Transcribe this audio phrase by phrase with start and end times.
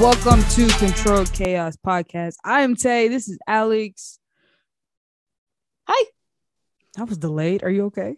[0.00, 2.34] Welcome to Controlled Chaos Podcast.
[2.44, 3.06] I am Tay.
[3.06, 4.18] This is Alex.
[5.86, 6.10] Hi.
[6.96, 7.62] That was delayed.
[7.62, 8.16] Are you okay?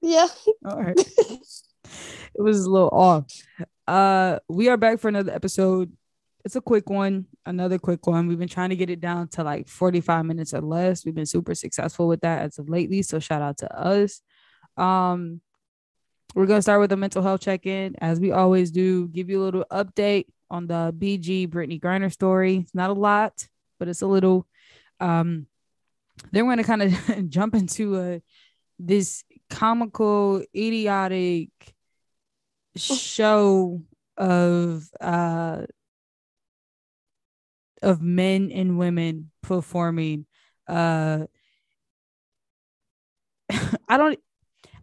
[0.00, 0.28] Yeah.
[0.64, 0.96] All right.
[0.96, 1.40] it
[2.36, 3.26] was a little off.
[3.88, 5.92] Uh, we are back for another episode.
[6.44, 8.28] It's a quick one, another quick one.
[8.28, 11.04] We've been trying to get it down to like 45 minutes or less.
[11.04, 13.02] We've been super successful with that as of lately.
[13.02, 14.20] So shout out to us.
[14.76, 15.40] Um,
[16.36, 19.08] we're gonna start with a mental health check-in, as we always do.
[19.08, 22.58] Give you a little update on the BG Brittney Griner story.
[22.58, 23.46] It's not a lot,
[23.78, 24.46] but it's a little.
[25.00, 25.46] Um,
[26.32, 28.22] then we're gonna kind of jump into a
[28.78, 31.48] this comical, idiotic
[32.76, 33.82] show
[34.16, 35.62] of uh
[37.82, 40.24] of men and women performing
[40.68, 41.26] uh
[43.88, 44.18] I don't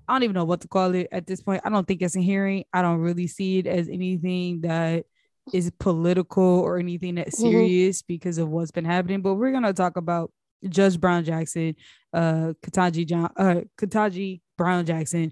[0.08, 1.62] I don't even know what to call it at this point.
[1.64, 2.66] I don't think it's a hearing.
[2.74, 5.06] I don't really see it as anything that
[5.54, 7.52] is political or anything that's Mhm.
[7.52, 9.22] serious because of what's been happening.
[9.22, 10.32] But we're gonna talk about
[10.70, 11.76] Judge Brown Jackson,
[12.14, 15.32] uh Ketanji John uh Ketanji Brown Jackson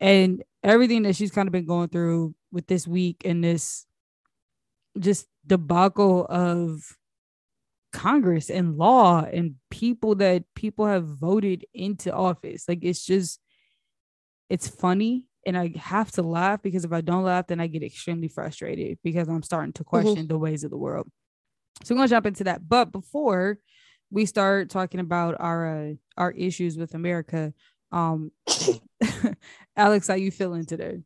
[0.00, 3.86] and everything that she's kind of been going through with this week and this
[4.98, 6.96] just debacle of
[7.92, 12.68] Congress and law and people that people have voted into office.
[12.68, 13.40] Like it's just
[14.50, 17.84] it's funny and I have to laugh because if I don't laugh, then I get
[17.84, 21.08] extremely frustrated because I'm starting to question the ways of the world.
[21.84, 22.68] So I'm gonna jump into that.
[22.68, 23.58] But before
[24.10, 27.54] we start talking about our uh, our issues with America,
[27.92, 28.32] um
[29.76, 31.02] Alex, how you feeling today?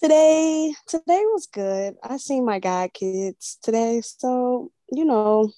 [0.00, 1.94] Today, today was good.
[2.02, 5.50] I seen my god kids today, so you know,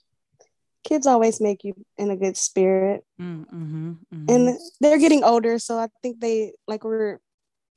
[0.88, 4.26] kids always make you in a good spirit, Mm, mhm, mhm.
[4.28, 7.21] and they're getting older, so I think they like we're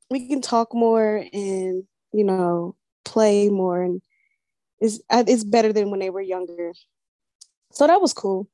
[0.09, 1.83] we can talk more and
[2.13, 4.01] you know play more, and
[4.79, 6.73] it's uh, it's better than when they were younger.
[7.71, 8.47] So that was cool.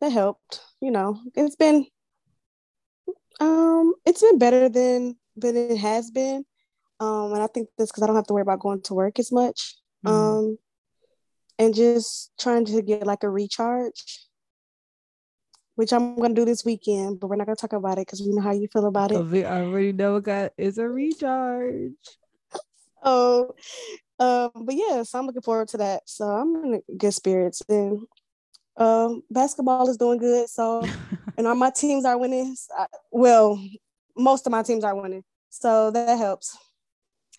[0.00, 0.60] That helped.
[0.80, 1.86] You know, it's been
[3.40, 6.44] um it's been better than than it has been.
[7.00, 9.18] Um, and I think that's because I don't have to worry about going to work
[9.18, 9.74] as much.
[10.06, 10.10] Mm.
[10.10, 10.58] Um,
[11.62, 14.26] and just trying to get like a recharge,
[15.76, 18.32] which I'm gonna do this weekend, but we're not gonna talk about it because we
[18.34, 19.24] know how you feel about it.
[19.24, 21.92] We already know it got it's a recharge.
[23.04, 23.54] Oh,
[24.18, 26.02] um, but yeah, so I'm looking forward to that.
[26.06, 28.00] So I'm in good spirits, and
[28.76, 30.48] um, basketball is doing good.
[30.48, 30.84] So,
[31.36, 32.56] and all my teams are winning.
[32.76, 33.60] I- Well,
[34.16, 36.56] most of my teams are winning, so that helps.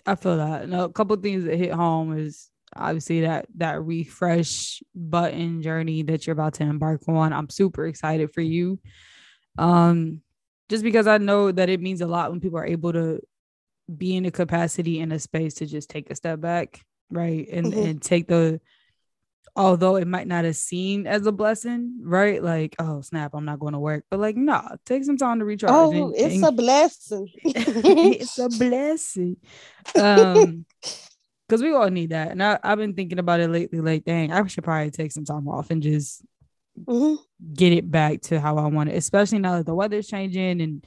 [0.06, 0.68] I feel that.
[0.68, 6.26] No, a couple things that hit home is obviously that that refresh button journey that
[6.26, 7.34] you're about to embark on.
[7.34, 8.80] I'm super excited for you.
[9.58, 10.22] Um,
[10.70, 13.20] just because I know that it means a lot when people are able to
[13.96, 16.82] be in a capacity in a space to just take a step back,
[17.12, 17.48] right?
[17.52, 17.86] And Mhm.
[17.86, 18.60] and take the
[19.56, 22.42] although it might not have seemed as a blessing, right?
[22.42, 24.04] Like, oh snap, I'm not going to work.
[24.10, 25.72] But like, nah, take some time to recharge.
[25.76, 27.30] Oh, and- it's and a blessing.
[27.44, 29.38] it's a blessing.
[29.96, 30.66] Um,
[31.48, 32.32] because we all need that.
[32.32, 33.80] And I, I've been thinking about it lately.
[33.82, 36.24] Like, dang, I should probably take some time off and just
[36.88, 37.18] Mhm.
[37.54, 40.86] get it back to how I want it, especially now that the weather's changing and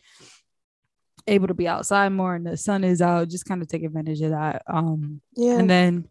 [1.27, 3.29] able to be outside more and the sun is out.
[3.29, 4.63] Just kind of take advantage of that.
[4.67, 5.59] Um, Yeah.
[5.59, 6.09] and then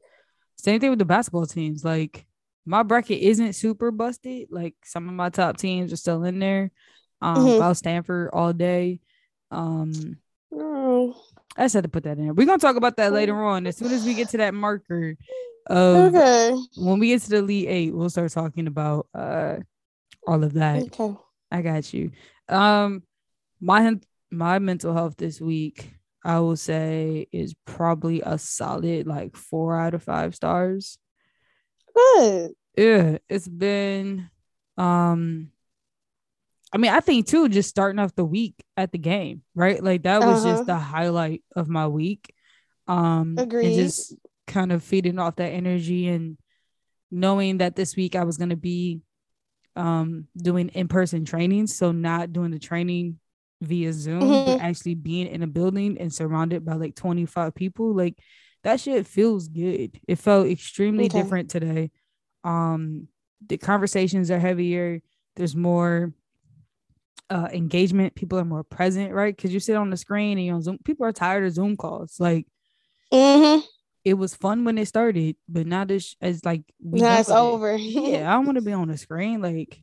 [0.58, 1.84] same thing with the basketball teams.
[1.84, 2.26] Like
[2.66, 4.48] my bracket isn't super busted.
[4.52, 6.72] Like some of my top teams are still in there.
[7.22, 7.56] Um, Mhm.
[7.56, 9.00] about Stanford all day.
[9.52, 10.18] Um,
[10.52, 11.16] Oh,
[11.58, 12.36] I had to put that in.
[12.36, 13.66] We're gonna talk about that later on.
[13.68, 15.16] As soon as we get to that marker
[15.68, 16.56] of okay.
[16.78, 19.58] when we get to the Elite Eight, we'll start talking about uh
[20.28, 20.84] all of that.
[20.84, 21.16] Okay.
[21.52, 22.12] I got you.
[22.50, 23.04] Um
[23.62, 24.00] my
[24.32, 25.94] my mental health this week,
[26.24, 30.98] I will say, is probably a solid like four out of five stars.
[31.96, 32.52] Good.
[32.78, 34.30] Yeah, it's been
[34.78, 35.52] um
[36.76, 39.82] I mean, I think too, just starting off the week at the game, right?
[39.82, 40.50] Like that was Uh-huh.
[40.50, 42.34] just the highlight of my week.
[42.88, 44.14] Um and just
[44.46, 46.38] kind of feeding off that energy and
[47.10, 49.02] knowing that this week I was gonna be
[49.78, 51.68] um doing in-person training.
[51.68, 53.20] So not doing the training
[53.62, 54.60] via Zoom, but Mhm.
[54.60, 57.94] actually being in a building and surrounded by like 25 people.
[57.96, 58.20] Like
[58.64, 59.98] that shit feels good.
[60.10, 61.22] It felt extremely Okay.
[61.22, 61.92] different today.
[62.44, 63.08] Um
[63.48, 65.02] the conversations are heavier.
[65.38, 66.14] There's more
[67.30, 68.16] uh engagement.
[68.16, 69.36] People are more present, right?
[69.36, 70.78] Because you sit on the screen and you're on Zoom.
[70.84, 72.20] People are tired of Zoom calls.
[72.20, 72.48] Like
[73.14, 73.62] Mm-hmm.
[74.04, 77.38] it was fun when it started, but now this is like we Now it's with
[77.38, 77.40] it.
[77.40, 77.76] over.
[77.78, 79.42] Yeah, I don't want to be on the screen.
[79.42, 79.82] Like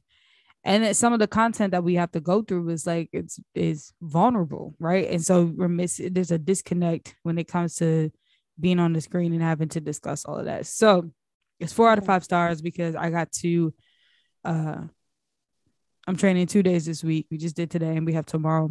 [0.65, 3.41] and then some of the content that we have to go through is like it's
[3.55, 8.13] is vulnerable right and so we're missing there's a disconnect when it comes to
[8.61, 10.67] being on the screen and having to discuss all of that.
[10.67, 11.11] So
[11.59, 13.75] it's four out of five stars because I got to
[14.45, 14.83] uh
[16.07, 17.27] I'm training two days this week.
[17.31, 18.71] We just did today and we have tomorrow.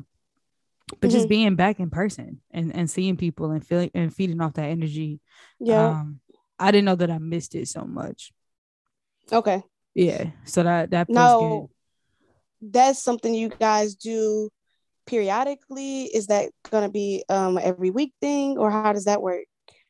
[0.99, 1.17] But mm-hmm.
[1.17, 4.65] just being back in person and, and seeing people and feeling and feeding off that
[4.65, 5.21] energy.
[5.59, 5.89] Yeah.
[5.89, 6.19] Um,
[6.59, 8.31] I didn't know that I missed it so much.
[9.31, 9.63] Okay.
[9.93, 10.31] Yeah.
[10.45, 11.69] So that that no,
[12.59, 12.73] good.
[12.73, 14.49] That's something you guys do
[15.05, 16.03] periodically.
[16.03, 19.45] Is that gonna be um every week thing or how does that work?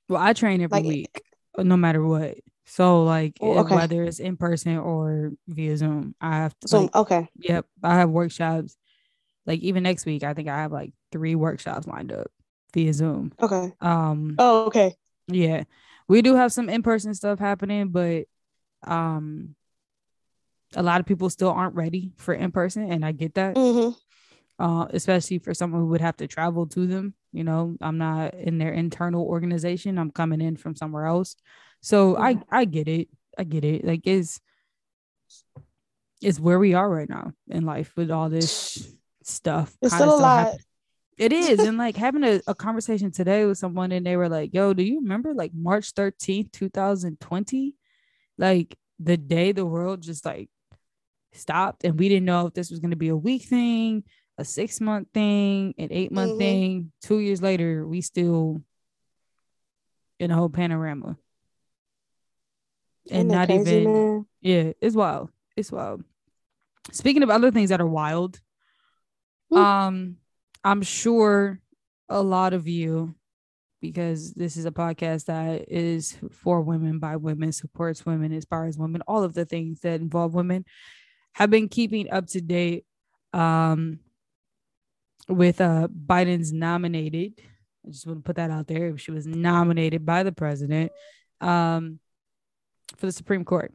[0.08, 1.22] Well, I train every like, week,
[1.58, 2.38] no matter what.
[2.72, 3.76] So like oh, okay.
[3.76, 6.84] whether it's in person or via Zoom, I have to Zoom.
[6.84, 7.30] Like, okay.
[7.36, 7.66] Yep.
[7.84, 8.78] I have workshops.
[9.46, 12.32] Like even next week, I think I have like three workshops lined up
[12.74, 13.34] via Zoom.
[13.42, 13.74] Okay.
[13.82, 14.96] Um Oh, okay.
[15.28, 15.66] Yeah.
[16.08, 18.28] We do have some in-person stuff happening, but
[18.88, 19.54] um
[20.74, 23.56] a lot of people still aren't ready for in-person, and I get that.
[23.56, 23.98] Mm-hmm.
[24.64, 27.16] Uh, especially for someone who would have to travel to them.
[27.34, 29.98] You know, I'm not in their internal organization.
[29.98, 31.36] I'm coming in from somewhere else.
[31.82, 33.10] So I I get it.
[33.38, 33.84] I get it.
[33.84, 34.40] Like it's
[36.22, 39.76] it's where we are right now in life with all this stuff.
[39.82, 40.46] It's still a lot.
[40.46, 40.60] Happen.
[41.18, 41.60] It is.
[41.60, 44.84] and like having a, a conversation today with someone and they were like, yo, do
[44.84, 47.76] you remember like March 13th, 2020?
[48.38, 50.50] Like the day the world just like
[51.34, 54.04] stopped and we didn't know if this was going to be a week thing,
[54.38, 56.40] a six month thing, an eight month mm-hmm.
[56.40, 56.92] thing.
[57.02, 58.62] Two years later, we still
[60.20, 61.18] in a whole panorama
[63.10, 64.26] and not crazy, even man?
[64.42, 66.04] yeah it's wild it's wild
[66.92, 68.40] speaking of other things that are wild
[69.52, 69.58] mm.
[69.58, 70.18] um
[70.64, 71.60] i'm sure
[72.10, 73.16] a lot of you
[73.82, 79.02] because this is a podcast that is for women by women supports women inspires women
[79.08, 80.64] all of the things that involve women
[81.34, 82.86] have been keeping up to date
[83.34, 84.00] um
[85.28, 87.34] with uh biden's nominated
[87.86, 90.92] i just want to put that out there she was nominated by the president
[91.40, 92.00] um
[92.98, 93.74] for the Supreme Court.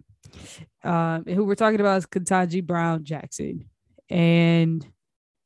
[0.83, 3.69] Uh, who we're talking about is Ketanji Brown Jackson.
[4.09, 4.87] And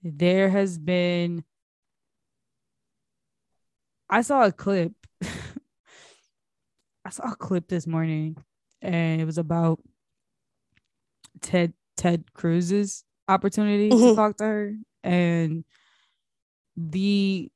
[0.02, 1.44] there has been,
[4.08, 4.93] I saw a clip.
[7.05, 8.37] I saw a clip this morning,
[8.82, 9.81] and it was about
[11.40, 14.08] Ted Ted Cruz's opportunity mm-hmm.
[14.11, 15.64] to talk to her, and
[16.76, 17.50] the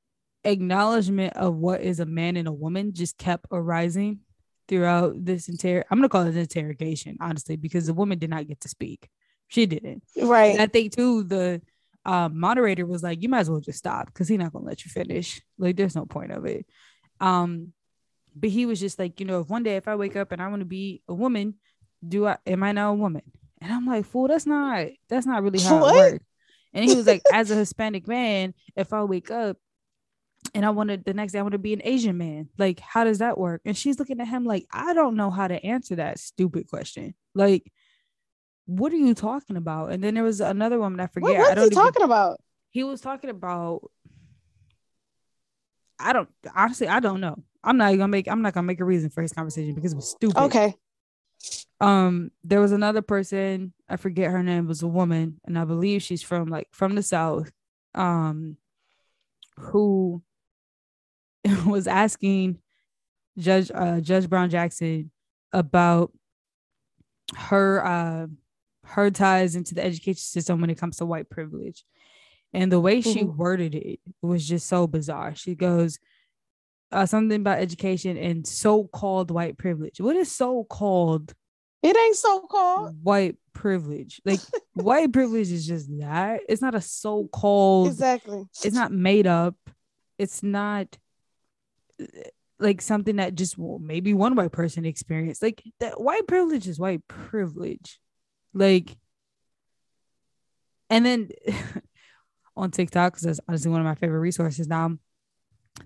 [0.45, 4.21] acknowledgement of what is a man and a woman just kept arising
[4.69, 8.47] throughout this entire I'm gonna call it an interrogation, honestly, because the woman did not
[8.47, 9.09] get to speak.
[9.49, 10.03] She didn't.
[10.21, 10.53] Right.
[10.53, 11.63] And I think too the
[12.05, 14.85] um, moderator was like, you might as well just stop because he's not gonna let
[14.85, 15.41] you finish.
[15.59, 16.67] Like, there's no point of it.
[17.21, 17.73] Um,
[18.35, 20.43] but he was just like, you know, if one day if I wake up and
[20.43, 21.55] I want to be a woman,
[22.07, 23.23] do I am I now a woman?
[23.61, 25.95] And I'm like, fool, that's not that's not really how what?
[25.95, 26.25] it works.
[26.73, 29.57] And he was like, as a Hispanic man, if I wake up
[30.55, 32.49] and I wanted the next day I want to be an Asian man.
[32.57, 33.63] Like, how does that work?
[33.65, 37.15] And she's looking at him like, I don't know how to answer that stupid question.
[37.35, 37.71] Like,
[38.67, 39.91] what are you talking about?
[39.91, 41.31] And then there was another woman I forget.
[41.31, 42.41] What, what's I don't he talking about?
[42.71, 43.91] He was talking about.
[45.99, 46.89] I don't honestly.
[46.89, 47.37] I don't know.
[47.63, 48.29] I'm not gonna make.
[48.29, 50.39] I'm not gonna make a reason for his conversation because it was stupid.
[50.39, 50.75] Okay.
[51.81, 53.75] Um, there was another person.
[53.89, 54.67] I forget her name.
[54.67, 57.51] Was a woman, and I believe she's from like from the south.
[57.95, 58.57] Um,
[59.57, 60.23] who
[61.67, 62.59] was asking
[63.39, 65.11] Judge uh, Judge Brown Jackson
[65.53, 66.13] about
[67.37, 68.27] her uh,
[68.85, 71.85] her ties into the education system when it comes to white privilege.
[72.53, 73.37] And the way she mm-hmm.
[73.37, 75.35] worded it was just so bizarre.
[75.35, 75.99] She goes,
[76.93, 80.01] uh, something about education and so-called white privilege.
[80.01, 81.35] What is so-called?
[81.83, 84.21] It ain't so-called white privilege.
[84.25, 84.41] Like
[84.75, 86.43] white privilege is just that.
[86.49, 87.89] It's not a so-called.
[87.89, 88.45] Exactly.
[88.63, 89.57] It's not made up.
[90.17, 90.97] It's not
[92.59, 95.43] like something that just well, maybe one white person experienced.
[95.43, 98.01] Like that white privilege is white privilege.
[98.53, 98.97] Like,
[100.91, 101.31] and then
[102.57, 104.97] on TikTok, because that's honestly one of my favorite resources now.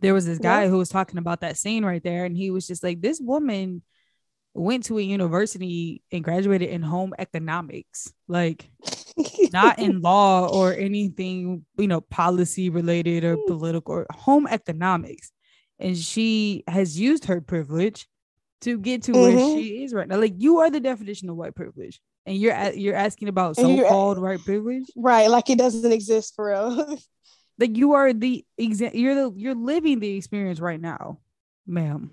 [0.03, 0.69] There was this guy yeah.
[0.69, 3.83] who was talking about that scene right there, and he was just like, This woman
[4.55, 8.71] went to a university and graduated in home economics, like
[9.53, 15.33] not in law or anything, you know, policy related or political or home economics
[15.79, 18.09] and she has used her privilege
[18.63, 19.37] to get to mm-hmm.
[19.37, 20.19] where she is right now.
[20.19, 24.45] Like you are the definition of white privilege, and you're you're asking about so-called white
[24.45, 25.29] privilege, right?
[25.31, 26.99] Like it doesn't exist for real.
[27.59, 28.95] like you are the exact.
[28.95, 31.21] You're the you're living the experience right now,
[31.67, 32.11] ma'am.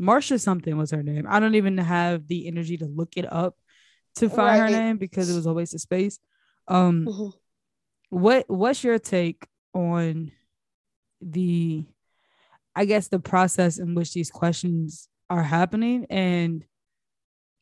[0.00, 1.26] Marsha something was her name.
[1.28, 3.56] I don't even have the energy to look it up
[4.16, 4.70] to find right.
[4.70, 6.18] her name because it was a waste of space.
[6.68, 7.28] Um, mm-hmm.
[8.10, 10.32] what what's your take on
[11.20, 11.84] the
[12.78, 16.64] I guess the process in which these questions are happening and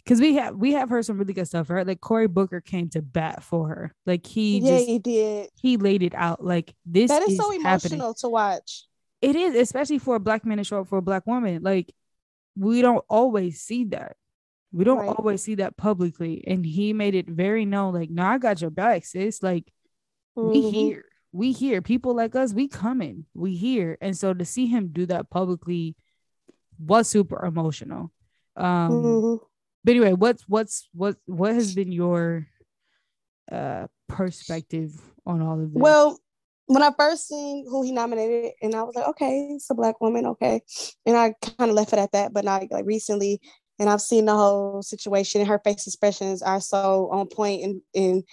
[0.04, 1.86] because we have we have heard some really good stuff, right?
[1.86, 3.94] Like Cory Booker came to bat for her.
[4.04, 5.48] Like he yeah, just he did.
[5.60, 6.44] he laid it out.
[6.44, 7.94] Like this That is, is so happening.
[7.98, 8.84] emotional to watch.
[9.22, 11.62] It is, especially for a black man to show up for a black woman.
[11.62, 11.92] Like
[12.56, 14.16] we don't always see that.
[14.70, 15.16] We don't Right.
[15.16, 16.44] always see that publicly.
[16.46, 19.42] And he made it very known, like, no, I got your back, sis.
[19.42, 19.72] Like,
[20.34, 20.70] we Mhm.
[20.72, 21.04] here.
[21.36, 21.82] We here.
[21.82, 23.26] People like us, we coming.
[23.34, 23.98] We here.
[24.00, 25.94] And so to see him do that publicly
[26.78, 28.10] was super emotional.
[28.56, 29.40] Um, Mhm.
[29.84, 32.46] but anyway, what's what's what what has been your
[33.52, 34.92] uh perspective
[35.26, 35.82] on all of this?
[35.82, 36.18] Well,
[36.66, 40.00] when I first seen who he nominated, and I was like, okay, it's a black
[40.00, 40.62] woman, okay,
[41.04, 42.32] and I kind of left it at that.
[42.32, 43.40] But not like recently,
[43.78, 47.82] and I've seen the whole situation, and her face expressions are so on point, and
[47.94, 48.24] and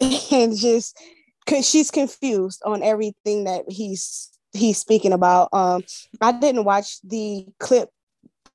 [0.32, 0.98] and just
[1.46, 5.48] because she's confused on everything that he's he's speaking about.
[5.52, 5.82] Um,
[6.20, 7.88] I didn't watch the clip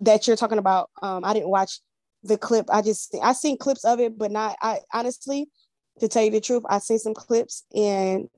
[0.01, 0.89] that you're talking about.
[1.01, 1.79] Um, I didn't watch
[2.23, 2.65] the clip.
[2.69, 4.57] I just I seen clips of it, but not.
[4.61, 5.49] I honestly,
[5.99, 8.29] to tell you the truth, I seen some clips and.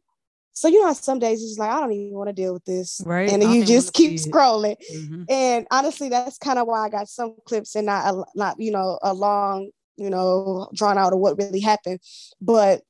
[0.56, 2.54] So you know how some days it's just like I don't even want to deal
[2.54, 3.28] with this, Right.
[3.28, 4.76] And then you just keep scrolling.
[4.96, 5.26] Mhm.
[5.28, 8.70] And honestly, that's kind of why I got some clips and not a, not you
[8.72, 12.02] know a long you know drawn out of what really happened.
[12.40, 12.84] But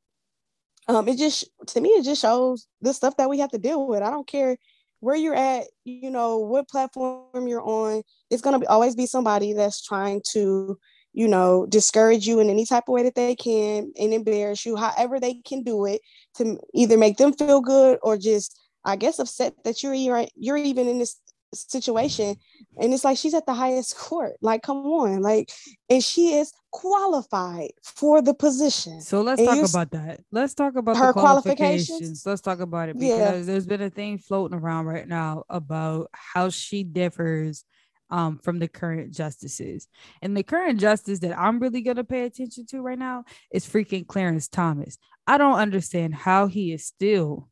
[0.88, 3.88] um, it just to me it just shows the stuff that we have to deal
[3.88, 4.02] with.
[4.02, 4.58] I don't care
[5.00, 8.04] where you're at, you know what platform you're on.
[8.30, 10.78] It's gonna be always be somebody that's trying to
[11.14, 14.76] you know discourage you in any type of way that they can and embarrass you,
[14.76, 16.02] however they can do it
[16.38, 20.58] to either make them feel good or just I guess upset that you're you're, you're
[20.58, 21.18] even in this
[21.54, 22.36] situation
[22.80, 25.50] and it's like she's at the highest court like come on like
[25.90, 30.22] and she is qualified for the position So let's And talk about that.
[30.32, 31.90] Let's talk about Her the qualifications?
[31.90, 32.26] qualifications.
[32.26, 33.16] Let's talk about it Yeah.
[33.18, 37.64] because there's been a thing floating around right now about how she differs
[38.10, 39.88] um, from the current justices.
[40.22, 44.06] And the current justice that I'm really gonna pay attention to right now is freaking
[44.08, 44.98] Clarence Thomas.
[45.26, 47.50] I don't understand how he is still,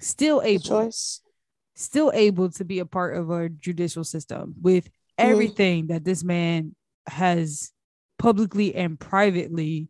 [0.00, 1.20] still able, choice
[1.74, 4.88] still able to be a part of our judicial system with
[5.18, 5.30] Mm-hmm.
[5.30, 6.74] everything that this man
[7.06, 7.70] has
[8.18, 9.88] publicly and privately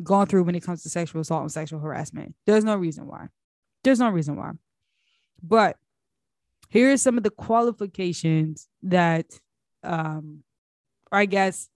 [0.00, 2.36] gone through when it comes to sexual assault and sexual harassment.
[2.46, 3.26] There's no reason why.
[3.82, 4.52] There's no reason why.
[5.42, 5.78] But
[6.68, 9.26] here are some of the qualifications that
[9.82, 10.44] um
[11.10, 11.68] I guess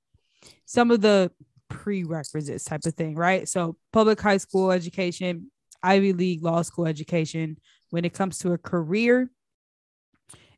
[0.65, 1.33] some of the
[1.69, 3.49] prerequisites type of thing, right?
[3.49, 5.50] So public high school education,
[5.83, 7.59] Ivy League law school education.
[7.91, 9.29] When it comes to a career,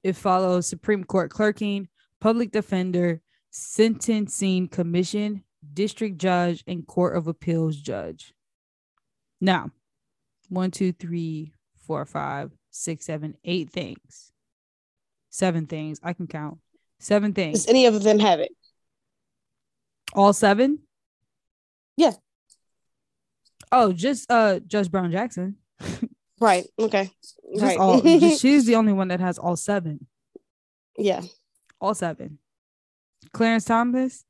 [0.02, 1.88] it follows Supreme Court clerking,
[2.20, 8.32] public defender, sentencing commission, district judge, and court of appeals judge.
[9.40, 9.70] Now,
[10.48, 11.52] one, two, three,
[11.86, 14.32] four, five, six, seven, eight things.
[15.30, 16.00] Seven things.
[16.02, 16.58] I can count.
[17.00, 17.64] Seven things.
[17.64, 18.50] does any of them have it
[20.14, 20.80] All seven?
[21.96, 22.12] Yeah.
[23.70, 25.56] Oh, just uh Judge Brown Jackson.
[26.40, 27.10] right okay
[27.52, 28.00] Just right all
[28.36, 30.06] she's the only one that has all seven.
[30.96, 31.22] yeah
[31.80, 32.38] all seven.
[33.32, 34.24] Clarence Thomas,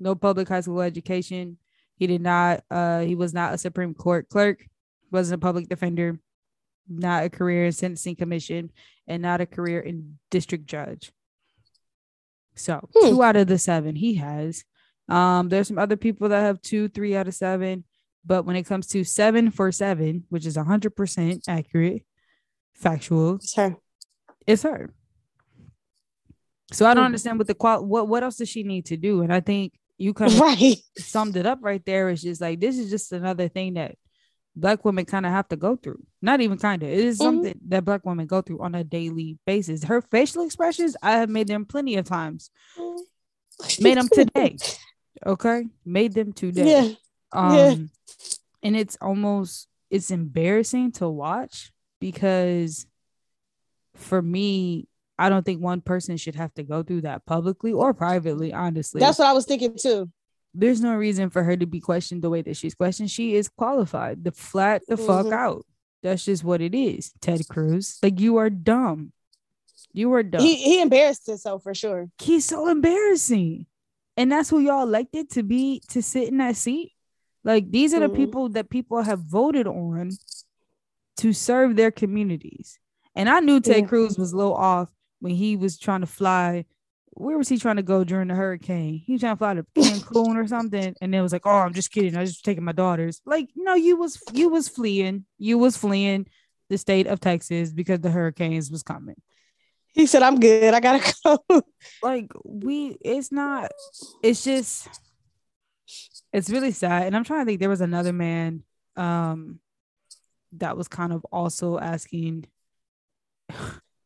[0.00, 1.58] no public high school education.
[1.96, 4.66] He did not, uh, he was not a Supreme Court clerk,
[5.10, 6.18] wasn't a public defender,
[6.88, 8.70] not a career in sentencing commission,
[9.06, 11.12] and not a career in district judge.
[12.54, 13.08] So Hmm.
[13.08, 14.64] two out of the seven he has.
[15.08, 17.84] Um, there's some other people that have two, three out of seven,
[18.26, 22.02] but when it comes to seven for seven, which is hundred percent accurate,
[22.74, 23.76] factual, it's her
[24.46, 24.92] it's her.
[26.72, 27.06] So I don't Mhm.
[27.06, 29.22] understand what the qual what what else does she need to do?
[29.22, 32.10] And I think you kind of right summed it up right there.
[32.10, 33.96] It's just like this is just another thing that
[34.56, 36.02] black women kind of have to go through.
[36.20, 36.88] Not even kind of.
[36.88, 37.22] It is Mhm.
[37.22, 39.84] something that black women go through on a daily basis.
[39.84, 42.50] Her facial expressions, I have made them plenty of times.
[43.80, 44.56] Made them today.
[45.24, 46.88] Okay, made them today.
[46.88, 46.94] yeah
[47.32, 47.74] Um, Yeah.
[48.62, 52.86] and it's almost it's embarrassing to watch because
[53.94, 57.94] for me, I don't think one person should have to go through that publicly or
[57.94, 58.52] privately.
[58.52, 60.10] Honestly, that's what i was thinking too
[60.58, 63.10] there's no reason for her to be questioned the way that she's questioned.
[63.10, 64.24] She is qualified.
[64.24, 65.32] The flat the fuck Mhm.
[65.34, 65.66] out.
[66.02, 67.12] That's just what it is.
[67.20, 69.12] Ted Cruz, like you are dumb.
[69.92, 70.40] You are dumb.
[70.40, 73.66] he, he embarrassed himself for sure He's so embarrassing.
[74.16, 76.92] And that's who y'all elected to be to sit in that seat.
[77.46, 78.16] Like these are the Mhm.
[78.16, 80.10] people that people have voted on
[81.18, 82.78] to serve their communities.
[83.14, 83.86] And I knew Ted Yeah.
[83.86, 86.66] Cruz was a little off when he was trying to fly.
[87.12, 88.94] Where was he trying to go during the hurricane?
[89.06, 91.72] He was trying to fly to Cancun or something, and then was like, "Oh, I'm
[91.72, 92.16] just kidding.
[92.16, 95.24] I was just taking my daughters." Like, no, you was you was fleeing.
[95.38, 96.26] You was fleeing
[96.68, 99.14] the state of Texas because the hurricanes was coming.
[99.94, 100.74] He said, "I'm good.
[100.74, 101.62] I gotta go."
[102.02, 103.70] like we, it's not.
[104.22, 104.88] It's just.
[106.32, 107.60] It's really sad, and I'm trying to think.
[107.60, 108.62] There was another man,
[108.96, 109.60] um,
[110.52, 112.46] that was kind of also asking.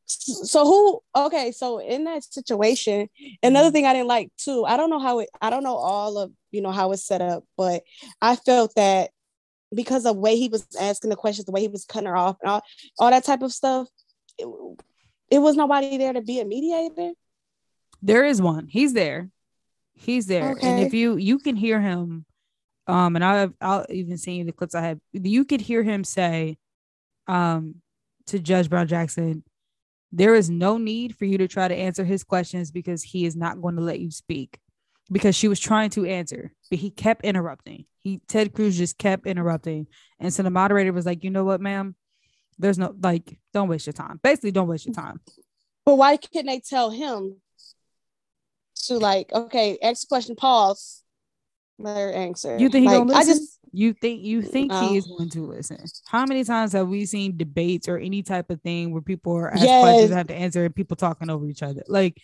[0.07, 1.01] so who?
[1.17, 3.09] Okay, so in that situation,
[3.43, 3.73] another mm-hmm.
[3.73, 4.65] thing I didn't like too.
[4.65, 5.29] I don't know how it.
[5.41, 7.83] I don't know all of you know how it's set up, but
[8.21, 9.11] I felt that
[9.75, 12.17] because of the way he was asking the questions, the way he was cutting her
[12.17, 12.63] off, and all,
[12.99, 13.89] all that type of stuff,
[14.39, 14.47] it,
[15.31, 17.13] it was nobody there to be a mediator.
[18.03, 18.67] There is one.
[18.67, 19.31] He's there.
[20.01, 20.53] He's there.
[20.53, 20.67] Okay.
[20.67, 22.25] And if you you can hear him,
[22.87, 26.57] um, and I've I'll even seen the clips I have, you could hear him say,
[27.27, 27.77] um,
[28.29, 29.45] to Judge Brown Jackson,
[30.11, 33.37] there is no need for you to try to answer his questions because he is
[33.37, 34.59] not going to let you speak.
[35.13, 37.85] Because she was trying to answer, but he kept interrupting.
[37.99, 39.89] He Ted Cruz just kept interrupting.
[40.19, 41.95] And so the moderator was like, you know what, ma'am?
[42.59, 44.21] There's no like, don't waste your time.
[44.23, 45.21] Basically, don't waste your time.
[45.85, 47.37] But why can't they tell him
[48.87, 51.03] to like, okay, ask a question, pause,
[51.79, 52.59] let her answer.
[52.59, 53.31] You think he like, gonna listen?
[53.31, 54.89] I just you think you think no.
[54.89, 55.79] he is going to listen?
[56.07, 59.51] How many times have we seen debates or any type of thing where people are
[59.51, 59.83] asked yes.
[59.83, 61.83] questions have to answer and people talking over each other?
[61.87, 62.21] Like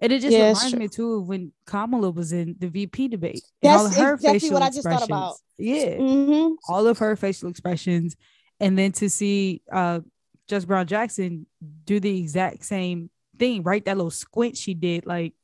[0.00, 3.42] and it just yeah, reminds me too of when Kamala was in the VP debate.
[3.62, 5.36] That's all of her exactly facial what I just thought about.
[5.56, 5.96] Yeah.
[5.96, 6.54] Mm-hmm.
[6.68, 8.16] All of her facial expressions.
[8.60, 10.00] And then to see uh
[10.48, 11.46] Just Brown Jackson
[11.84, 13.84] do the exact same thing, right?
[13.84, 15.34] That little squint she did, like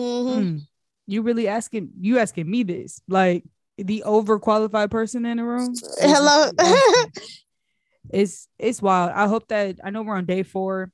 [0.00, 0.40] mm-hmm.
[0.40, 0.60] mm,
[1.06, 3.44] you really asking you asking me this, like
[3.78, 5.74] the overqualified person in the room.
[6.00, 6.50] Hello.
[8.10, 9.12] it's it's wild.
[9.12, 10.92] I hope that I know we're on day four.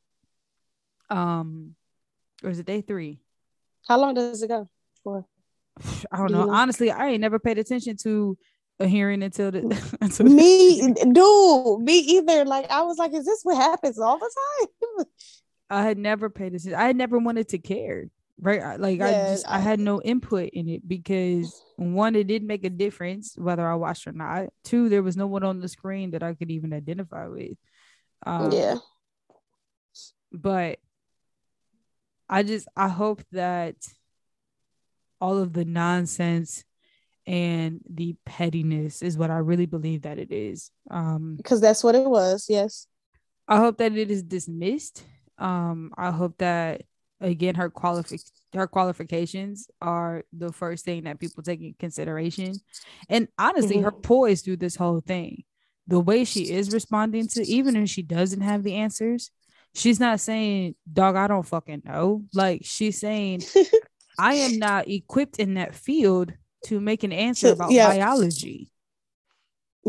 [1.10, 1.74] Um
[2.42, 3.20] or is it day three?
[3.88, 4.68] How long does it go
[5.02, 5.26] for?
[6.12, 6.44] I don't Do know.
[6.46, 6.52] know.
[6.52, 8.36] Honestly, I ain't never paid attention to
[8.78, 13.40] a hearing until the until me dude me either like i was like is this
[13.42, 14.30] what happens all the
[14.98, 15.06] time
[15.70, 18.04] i had never paid attention i had never wanted to care
[18.40, 22.26] right like yeah, i just I, I, had no input in it because one it
[22.26, 25.60] didn't make a difference whether i watched or not two there was no one on
[25.60, 27.56] the screen that i could even identify with
[28.26, 28.76] um, yeah
[30.32, 30.78] but
[32.28, 33.76] I just I hope that
[35.20, 36.64] all of the nonsense
[37.26, 40.70] and the pettiness is what I really believe that it is.
[40.90, 42.86] Um because that's what it was, yes.
[43.48, 45.04] I hope that it is dismissed.
[45.38, 46.82] Um I hope that
[47.20, 48.20] again her qualific
[48.54, 52.54] her qualifications are the first thing that people take in consideration.
[53.08, 53.84] And honestly, mm-hmm.
[53.84, 55.44] her poise through this whole thing,
[55.86, 59.30] the way she is responding to even if she doesn't have the answers,
[59.74, 62.24] she's not saying, dog, I don't fucking know.
[62.34, 63.42] Like she's saying,
[64.18, 66.32] I am not equipped in that field
[66.66, 67.88] to make an answer about yeah.
[67.88, 68.70] biology.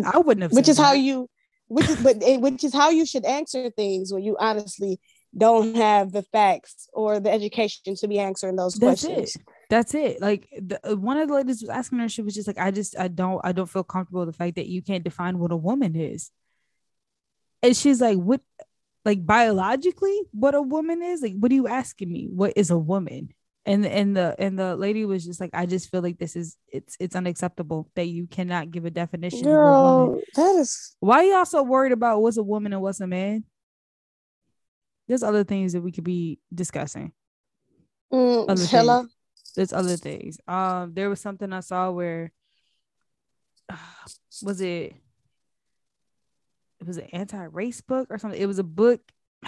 [0.05, 0.51] I wouldn't have.
[0.51, 0.83] Which is that.
[0.83, 1.29] how you,
[1.67, 4.99] which is, but eh, which is how you should answer things when you honestly
[5.35, 9.35] don't have the facts or the education to be answering those That's questions.
[9.35, 9.41] It.
[9.69, 10.21] That's it.
[10.21, 12.71] Like the, uh, one of the ladies was asking her, she was just like, "I
[12.71, 15.51] just, I don't, I don't feel comfortable with the fact that you can't define what
[15.51, 16.31] a woman is."
[17.61, 18.41] And she's like, "What?
[19.07, 22.77] like biologically what a woman is like what are you asking me what is a
[22.77, 23.29] woman
[23.65, 26.57] and and the and the lady was just like i just feel like this is
[26.67, 31.35] it's it's unacceptable that you cannot give a definition Girl, that is why are you
[31.35, 33.45] also worried about what's a woman and what's a man
[35.07, 37.11] there's other things that we could be discussing
[38.11, 39.05] mm, hello
[39.55, 42.31] there's other things um there was something i saw where
[43.69, 43.75] uh,
[44.43, 44.95] was it
[46.79, 48.39] it was an anti-race book or something.
[48.39, 49.01] It was a book.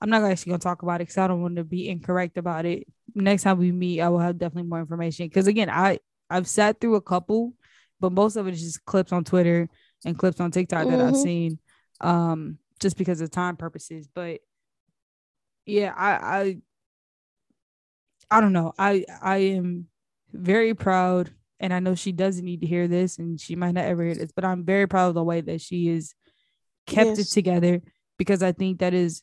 [0.00, 2.66] I'm not actually gonna talk about it because I don't want to be incorrect about
[2.66, 2.86] it.
[3.14, 5.26] Next time we meet, I will have definitely more information.
[5.26, 7.54] Because again, I I've sat through a couple,
[8.00, 9.68] but most of it is just clips on Twitter
[10.04, 10.90] and clips on TikTok mm-hmm.
[10.90, 11.22] that I've mm-hmm.
[11.22, 11.58] seen,
[12.00, 14.08] um, just because of time purposes.
[14.12, 14.40] But
[15.64, 16.56] yeah, I I
[18.30, 18.72] I don't know.
[18.78, 19.86] I I am
[20.32, 23.84] very proud and I know she doesn't need to hear this and she might not
[23.84, 26.14] ever hear this, but I'm very proud of the way that she is
[26.86, 27.18] kept yes.
[27.20, 27.80] it together
[28.18, 29.22] because I think that is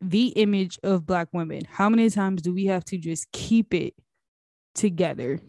[0.00, 1.62] the image of black women.
[1.68, 3.94] How many times do we have to just keep it
[4.74, 5.40] together?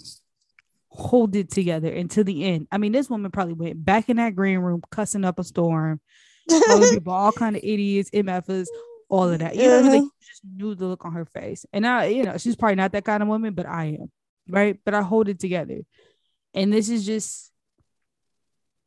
[0.89, 2.67] Hold it together until the end.
[2.71, 6.01] I mean, this woman probably went back in that green room cussing up a storm,
[6.91, 8.67] people, all kind of idiots, MFs,
[9.09, 9.55] all of that.
[9.55, 11.65] You know, like, you just knew the look on her face.
[11.73, 14.11] And I, you know, she's probably not that kind of woman, but I am
[14.49, 14.77] right?
[14.83, 15.81] But I hold it together.
[16.53, 17.51] And this is just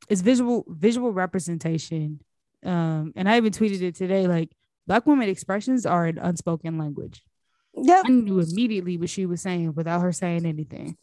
[0.09, 2.21] it's visual visual representation.
[2.65, 4.51] Um, and I even tweeted it today like
[4.87, 7.23] black women expressions are an unspoken language.
[7.75, 8.03] Yeah.
[8.05, 10.97] I knew immediately what she was saying without her saying anything.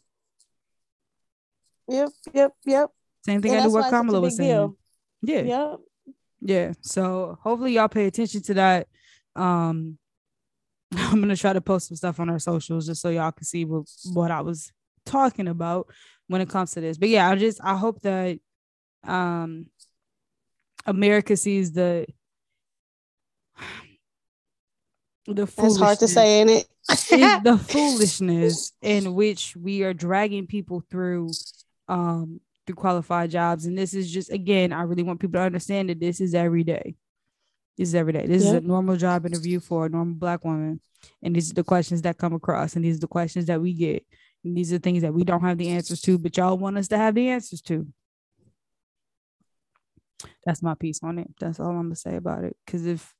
[1.87, 2.89] Yep, yep, yep.
[3.25, 4.49] Same thing I knew what Kamala was saying.
[4.49, 4.77] Deal.
[5.21, 5.41] Yeah.
[5.41, 5.79] Yep.
[6.41, 6.73] Yeah.
[6.81, 8.87] So hopefully y'all pay attention to that.
[9.35, 9.97] Um,
[10.95, 13.65] I'm gonna try to post some stuff on our socials just so y'all can see
[13.65, 14.71] what, what I was
[15.05, 15.87] talking about
[16.27, 16.97] when it comes to this.
[16.97, 18.39] But yeah, I just I hope that
[19.03, 19.67] um
[20.85, 22.05] America sees the
[25.27, 26.67] the That's hard to say, ain't it?
[27.43, 31.29] the foolishness in which we are dragging people through
[31.87, 33.65] um through qualified jobs.
[33.65, 36.63] And this is just again, I really want people to understand that this is every
[36.63, 36.95] day.
[37.79, 38.27] This is every day.
[38.27, 40.79] This is a normal job interview for a normal black woman.
[41.23, 43.73] And these are the questions that come across, and these are the questions that we
[43.73, 44.05] get.
[44.43, 46.89] And these are things that we don't have the answers to, but y'all want us
[46.89, 47.87] to have the answers to.
[50.45, 51.29] That's my piece on it.
[51.39, 52.55] That's all I'm gonna say about it.
[52.67, 53.15] Cause if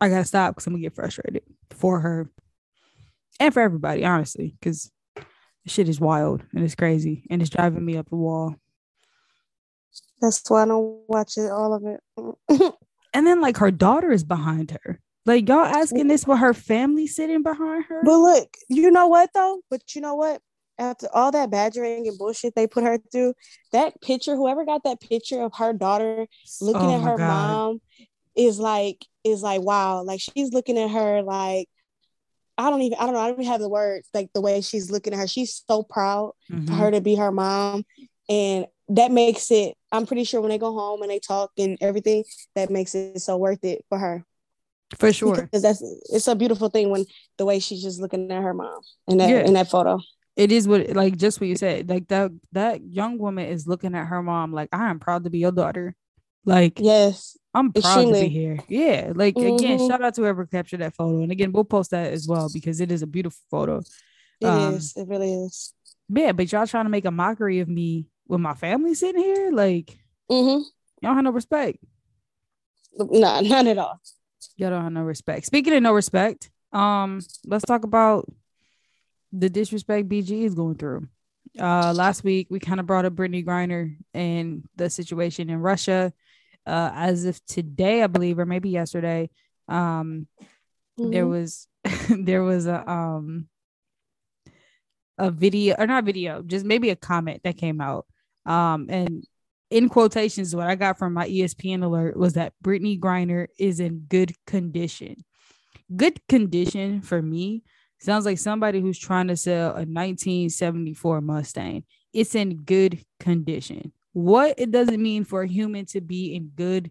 [0.00, 2.28] I gotta stop because I'm gonna get frustrated for her
[3.40, 4.90] and for everybody, honestly, because
[5.66, 8.56] shit is wild and it's crazy and it's driving me up the wall.
[10.20, 12.74] That's why I don't watch it, all of it.
[13.14, 15.00] and then like her daughter is behind her.
[15.26, 18.02] Like y'all asking this with her family sitting behind her.
[18.04, 19.60] But look, you know what though?
[19.70, 20.40] But you know what?
[20.78, 23.34] After all that badgering and bullshit they put her through,
[23.72, 26.26] that picture, whoever got that picture of her daughter
[26.60, 27.28] looking oh at her God.
[27.28, 27.80] mom
[28.36, 31.68] is like is like wow like she's looking at her like
[32.56, 34.60] I don't even I don't know I don't even have the words like the way
[34.60, 35.26] she's looking at her.
[35.26, 36.66] She's so proud mm-hmm.
[36.66, 37.84] for her to be her mom
[38.28, 41.78] and that makes it I'm pretty sure when they go home and they talk and
[41.80, 44.24] everything that makes it so worth it for her.
[44.98, 45.42] For sure.
[45.42, 47.06] Because that's it's a beautiful thing when
[47.38, 49.40] the way she's just looking at her mom in that yeah.
[49.40, 49.98] in that photo.
[50.36, 53.94] It is what like just what you said like that that young woman is looking
[53.94, 55.96] at her mom like I am proud to be your daughter
[56.44, 58.58] like yes I'm proud to be here.
[58.68, 59.12] Yeah.
[59.14, 59.54] Like mm-hmm.
[59.54, 61.22] again, shout out to whoever captured that photo.
[61.22, 63.80] And again, we'll post that as well because it is a beautiful photo.
[64.40, 64.92] It um, is.
[64.96, 65.72] It really is.
[66.08, 69.52] Yeah, but y'all trying to make a mockery of me with my family sitting here?
[69.52, 69.96] Like
[70.30, 70.62] mm-hmm.
[71.00, 71.78] y'all have no respect.
[72.96, 74.00] Nah, none at all.
[74.56, 75.46] Y'all don't have no respect.
[75.46, 78.30] Speaking of no respect, um, let's talk about
[79.32, 81.06] the disrespect BG is going through.
[81.56, 86.12] Uh last week we kind of brought up Brittney Griner and the situation in Russia
[86.66, 89.30] uh, as of today, I believe, or maybe yesterday,
[89.68, 90.26] um,
[90.98, 91.10] mm-hmm.
[91.10, 91.66] there was
[92.08, 93.48] there was a um
[95.18, 98.06] a video or not video, just maybe a comment that came out.
[98.46, 99.24] Um, and
[99.70, 104.06] in quotations, what I got from my ESPN alert was that Brittney Griner is in
[104.08, 105.24] good condition.
[105.94, 107.62] Good condition for me
[108.00, 111.84] sounds like somebody who's trying to sell a 1974 Mustang.
[112.12, 116.90] It's in good condition what it doesn't mean for a human to be in good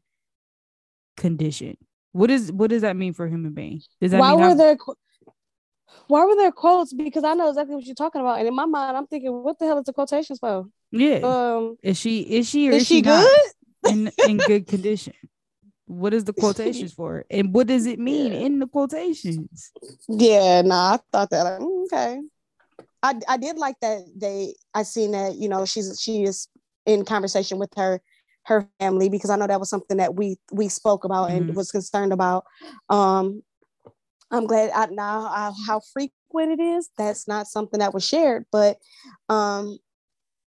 [1.18, 1.78] condition.
[2.12, 3.82] What is what does that mean for a human being?
[4.00, 4.78] Does that why were I'm- there
[6.08, 6.94] why were there quotes?
[6.94, 9.58] Because I know exactly what you're talking about, and in my mind, I'm thinking, what
[9.58, 10.66] the hell is the quotations for?
[10.92, 11.20] Yeah.
[11.24, 11.78] Um.
[11.82, 13.42] Is she is she or is, is she, she good
[13.90, 15.14] in in good condition?
[15.86, 17.26] What is the quotations for?
[17.30, 18.40] And what does it mean yeah.
[18.40, 19.72] in the quotations?
[20.08, 22.22] Yeah, nah, I thought that like, okay.
[23.02, 26.48] I, I did like that they I seen that you know she's she is
[26.86, 28.02] in conversation with her
[28.46, 31.56] her family because I know that was something that we we spoke about and mm-hmm.
[31.56, 32.46] was concerned about.
[32.90, 33.42] Um,
[34.32, 36.90] I'm glad I, now I, how frequent it is.
[36.98, 38.78] That's not something that was shared, but
[39.30, 39.78] um,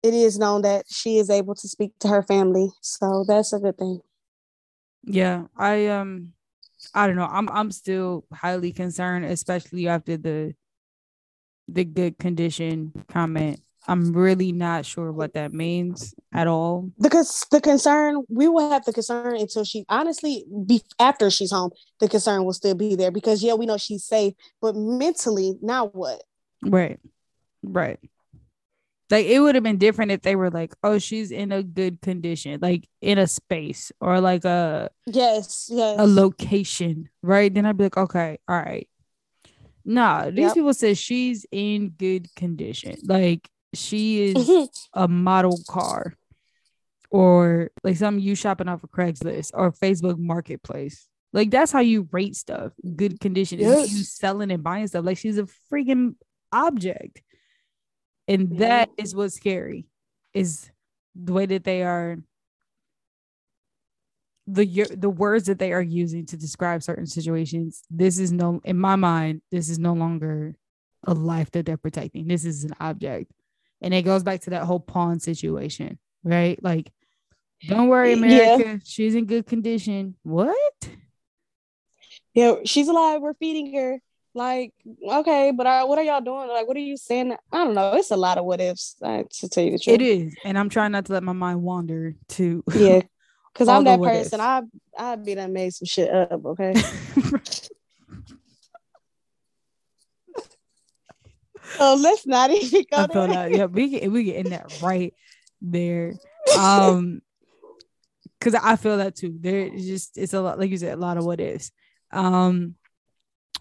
[0.01, 3.59] it is known that she is able to speak to her family, so that's a
[3.59, 4.01] good thing.
[5.03, 6.33] Yeah, I um,
[6.93, 7.29] I don't know.
[7.29, 10.55] I'm I'm still highly concerned, especially after the
[11.67, 16.91] the good condition comment I'm really not sure what that means at all.
[16.99, 21.71] Because the concern, we will have the concern until she honestly be after she's home,
[21.99, 25.87] the concern will still be there because yeah, we know she's safe, but mentally, now
[25.87, 26.23] what?
[26.63, 26.99] Right.
[27.63, 27.99] Right.
[29.11, 32.01] Like it would have been different if they were like, oh, she's in a good
[32.01, 37.53] condition, like in a space or like a yes, yes, a location, right?
[37.53, 38.89] Then I'd be like, okay, all right.
[39.85, 40.53] Nah, these yep.
[40.55, 42.97] people said she's in good condition.
[43.03, 46.13] Like she is a model car
[47.09, 51.07] or like some you shopping off of Craigslist or Facebook Marketplace.
[51.33, 52.73] Like that's how you rate stuff.
[52.95, 53.59] Good condition.
[53.59, 53.91] Yes.
[53.91, 55.05] You selling and buying stuff.
[55.05, 56.15] Like she's a freaking
[56.51, 57.21] object.
[58.27, 59.85] And that is what's scary.
[60.33, 60.69] Is
[61.15, 62.17] the way that they are
[64.47, 67.83] the the words that they are using to describe certain situations.
[67.89, 70.55] This is no in my mind, this is no longer
[71.05, 72.27] a life that they're protecting.
[72.27, 73.31] This is an object.
[73.81, 76.61] And it goes back to that whole pawn situation, right?
[76.63, 76.91] Like,
[77.67, 78.63] don't worry, America.
[78.67, 78.77] Yeah.
[78.83, 80.15] She's in good condition.
[80.23, 80.89] What?
[82.33, 83.21] Yeah, she's alive.
[83.21, 83.99] We're feeding her.
[84.33, 84.73] Like,
[85.09, 86.49] okay, but I, what are y'all doing?
[86.49, 87.37] Like, what are you saying?
[87.51, 87.95] I don't know.
[87.95, 89.93] It's a lot of what ifs, uh, to tell you the truth.
[89.93, 90.35] It is.
[90.43, 93.01] And I'm trying not to let my mind wander to yeah.
[93.53, 94.41] Cause I'm that person.
[94.41, 94.63] I
[94.97, 96.45] I'd be that made some shit up.
[96.45, 96.73] Okay.
[101.77, 103.27] so let's not even go I there.
[103.27, 105.13] That, yeah, we get we get in that right
[105.61, 106.13] there.
[106.55, 107.23] Um,
[108.39, 109.35] because I feel that too.
[109.39, 111.71] There is just it's a lot, like you said, a lot of what is.
[112.11, 112.75] Um,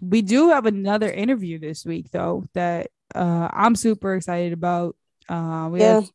[0.03, 4.96] we do have another interview this week though that uh I'm super excited about.
[5.29, 5.94] Uh, we yeah.
[5.94, 6.11] have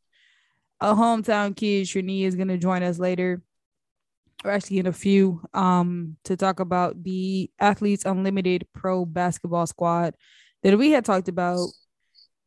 [0.80, 3.42] a hometown kid, Trini, is gonna join us later.
[4.44, 10.16] Or actually in a few um to talk about the athletes unlimited pro basketball squad
[10.64, 11.68] that we had talked about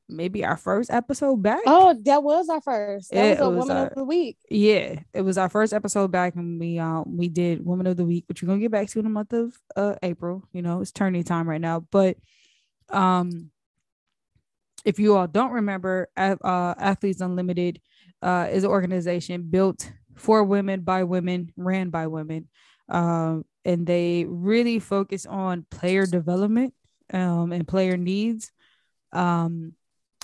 [0.08, 1.62] maybe our first episode back.
[1.66, 3.10] Oh, that was our first.
[3.10, 4.38] That it was a was woman our, of the week.
[4.50, 8.04] Yeah, it was our first episode back, and we um we did woman of the
[8.04, 10.48] week, which we're gonna get back to in the month of uh April.
[10.52, 12.16] You know, it's turning time right now, but
[12.90, 13.50] um,
[14.84, 17.80] if you all don't remember, uh, Athletes Unlimited
[18.20, 22.48] uh is an organization built for women by women, ran by women,
[22.88, 26.74] um, and they really focus on player development
[27.12, 28.52] um and player needs
[29.12, 29.74] um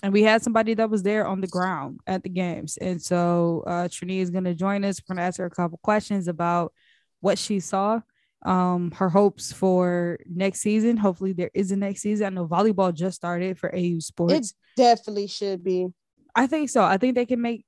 [0.02, 2.76] and we had somebody that was there on the ground at the games.
[2.76, 5.00] And so uh, Trini is going to join us.
[5.00, 6.72] We're going to ask her a couple questions about
[7.20, 8.00] what she saw,
[8.44, 10.96] um, her hopes for next season.
[10.96, 12.26] Hopefully, there is a next season.
[12.26, 14.32] I know volleyball just started for AU Sports.
[14.32, 15.88] It definitely should be.
[16.34, 16.82] I think so.
[16.84, 17.64] I think they can make.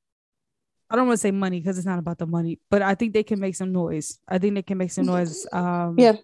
[0.88, 3.12] I don't want to say money because it's not about the money, but I think
[3.12, 4.19] they can make some noise.
[4.29, 5.47] I think they can make some noise.
[5.53, 6.14] Um, yeah.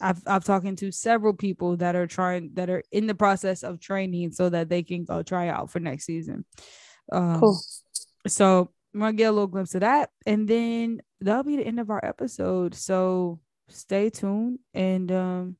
[0.00, 3.80] I've I've talking to several people that are trying that are in the process of
[3.80, 6.44] training so that they can go try out for next season.
[7.12, 7.60] Um, cool.
[8.26, 11.80] So I'm gonna get a little glimpse of that, and then that'll be the end
[11.80, 12.74] of our episode.
[12.74, 15.56] So stay tuned, and um,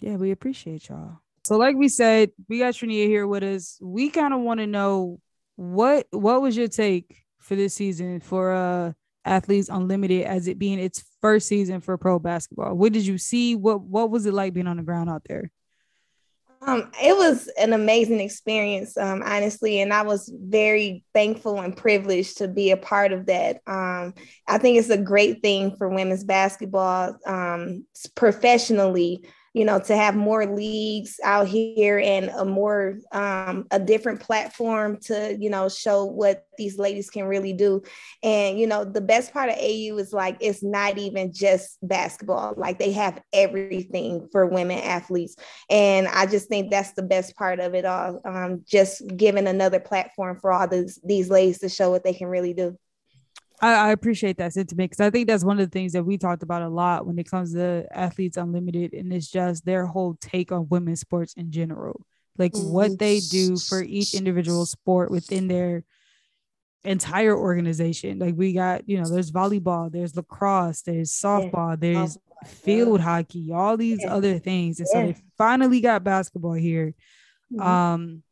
[0.00, 1.20] yeah, we appreciate y'all.
[1.44, 3.78] So, like we said, we got Trania here with us.
[3.82, 5.20] We kind of want to know
[5.56, 8.92] what what was your take for this season for uh
[9.24, 12.74] Athletes Unlimited as it being its first season for pro basketball.
[12.74, 13.54] What did you see?
[13.54, 15.50] What what was it like being on the ground out there?
[16.66, 22.38] Um, it was an amazing experience, um, honestly, and I was very thankful and privileged
[22.38, 23.60] to be a part of that.
[23.66, 24.14] Um,
[24.48, 27.84] I think it's a great thing for women's basketball um,
[28.14, 34.20] professionally you know to have more leagues out here and a more um, a different
[34.20, 37.82] platform to you know show what these ladies can really do.
[38.22, 42.54] And you know the best part of au is like it's not even just basketball.
[42.56, 45.36] Like they have everything for women athletes.
[45.70, 49.78] And i just think that's the best part of it all um, just giving another
[49.78, 52.76] platform for all these these ladies to show what they can really do
[53.64, 56.18] I, I appreciate that sentiment because I think that's one of the things that we
[56.18, 60.18] talked about a lot when it comes to athletes unlimited, and it's just their whole
[60.20, 62.04] take on women's sports in general,
[62.36, 62.72] like mm-hmm.
[62.72, 65.82] what they do for each individual sport within their
[66.84, 68.18] entire organization.
[68.18, 73.78] Like we got, you know, there's volleyball, there's lacrosse, there's softball, there's field hockey, all
[73.78, 74.14] these yeah.
[74.14, 76.94] other things, and so they finally got basketball here.
[77.50, 77.62] Mm-hmm.
[77.62, 78.22] Um,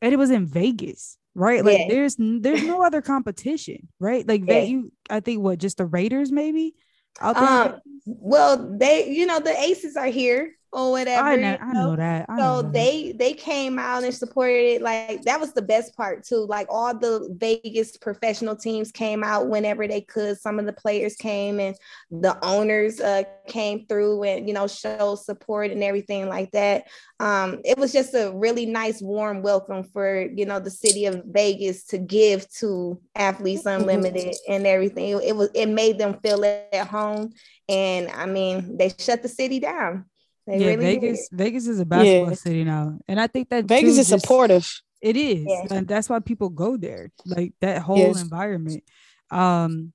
[0.00, 1.64] and it was in Vegas right?
[1.64, 1.86] Like yeah.
[1.88, 4.26] there's there's no other competition, right?
[4.26, 4.54] Like yeah.
[4.54, 6.74] that you I think what just the Raiders maybe.
[7.20, 11.26] Um, well, they you know the Aces are here or whatever.
[11.26, 12.26] I know, I know that.
[12.28, 13.18] I so know they that.
[13.18, 14.82] they came out and supported it.
[14.82, 16.46] Like that was the best part too.
[16.46, 20.38] Like all the Vegas professional teams came out whenever they could.
[20.38, 21.76] Some of the players came and
[22.10, 26.84] the owners uh, came through and you know showed support and everything like that.
[27.20, 31.22] Um, it was just a really nice warm welcome for you know the city of
[31.26, 33.80] Vegas to give to athletes mm-hmm.
[33.80, 35.08] unlimited and everything.
[35.08, 37.32] It, it was it made them feel at home.
[37.68, 40.06] And I mean, they shut the city down.
[40.48, 41.28] They yeah, really Vegas.
[41.28, 41.38] Did.
[41.38, 42.34] Vegas is a basketball yeah.
[42.34, 44.66] city now, and I think that Vegas is just, supportive.
[45.02, 45.66] It is, yeah.
[45.70, 47.12] and that's why people go there.
[47.26, 48.22] Like that whole yes.
[48.22, 48.82] environment.
[49.30, 49.92] Um,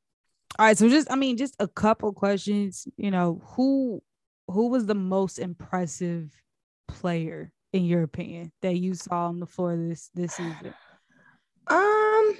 [0.59, 2.87] all right, so just I mean, just a couple questions.
[2.97, 4.03] You know, who
[4.47, 6.29] who was the most impressive
[6.87, 10.73] player in your opinion that you saw on the floor this this season?
[11.65, 12.37] Um,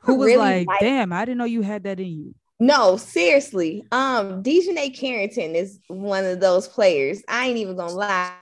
[0.00, 2.34] who was really like, like, damn, I didn't know you had that in you.
[2.60, 3.86] No, seriously.
[3.92, 7.22] Um, DiJonai Carrington is one of those players.
[7.28, 8.32] I ain't even gonna lie.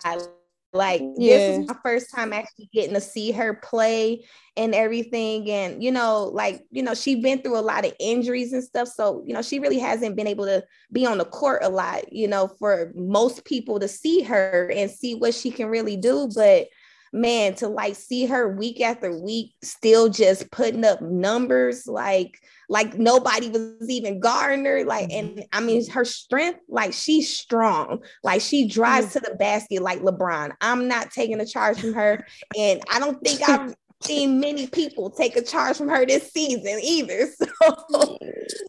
[0.73, 1.37] Like yeah.
[1.37, 4.25] this is my first time actually getting to see her play
[4.57, 5.51] and everything.
[5.51, 8.89] And you know, like, you know, she's been through a lot of injuries and stuff.
[8.89, 12.13] So, you know, she really hasn't been able to be on the court a lot,
[12.13, 16.29] you know, for most people to see her and see what she can really do.
[16.35, 16.69] But
[17.17, 22.99] man, to like see her week after week still just putting up numbers like like
[22.99, 24.85] nobody was even guarding her.
[24.85, 25.39] Like, mm-hmm.
[25.39, 28.03] and I mean her strength, like she's strong.
[28.23, 29.25] Like she drives mm-hmm.
[29.25, 30.53] to the basket like LeBron.
[30.61, 32.27] I'm not taking a charge from her.
[32.57, 36.79] And I don't think I've seen many people take a charge from her this season
[36.83, 37.29] either.
[37.91, 38.19] So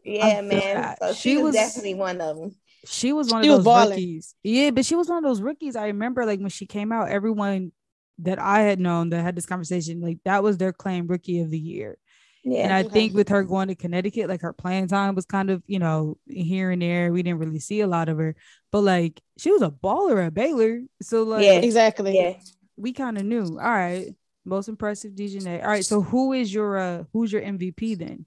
[0.03, 0.95] yeah, man.
[0.99, 2.55] So she, she was, was, definitely one of them.
[2.85, 4.35] She was one she of those rookies.
[4.43, 5.75] Yeah, but she was one of those rookies.
[5.75, 7.71] I remember like when she came out, everyone
[8.19, 11.49] that I had known that had this conversation, like that was their claim rookie of
[11.49, 11.97] the year.
[12.43, 12.89] Yeah, and I okay.
[12.89, 16.17] think with her going to Connecticut, like her playing time was kind of, you know,
[16.27, 17.11] here and there.
[17.11, 18.35] We didn't really see a lot of her,
[18.71, 20.79] but like she was a baller at Baylor.
[21.01, 22.15] So like, yeah, exactly.
[22.15, 22.35] Yeah,
[22.77, 23.43] we kind of knew.
[23.43, 25.61] All right, most impressive DiJonai.
[25.61, 28.25] All right, so who is your uh who's your MVP then?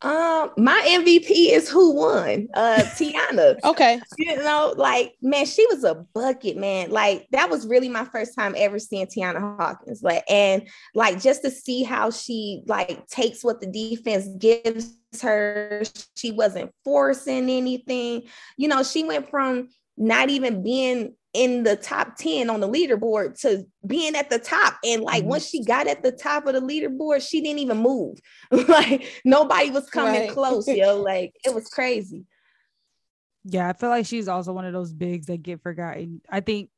[0.00, 2.48] Um, my MVP is who won.
[2.54, 3.56] Uh Tianna.
[3.64, 4.00] okay.
[4.16, 6.90] You know, like man, she was a bucket, man.
[6.90, 10.02] Like that was really my first time ever seeing Tianna Hawkins.
[10.02, 15.82] Like, and like just to see how she like takes what the defense gives her.
[16.14, 18.22] She wasn't forcing anything.
[18.56, 23.38] You know, she went from not even being in the top 10 on the leaderboard
[23.40, 24.78] to being at the top.
[24.84, 25.30] And like mm-hmm.
[25.30, 28.18] once she got at the top of the leaderboard, she didn't even move.
[28.50, 30.30] like nobody was coming right.
[30.30, 31.02] close, yo.
[31.08, 32.24] Like it was crazy.
[33.44, 36.20] Yeah, I feel like she's also one of those bigs that get forgotten.
[36.28, 36.70] I think,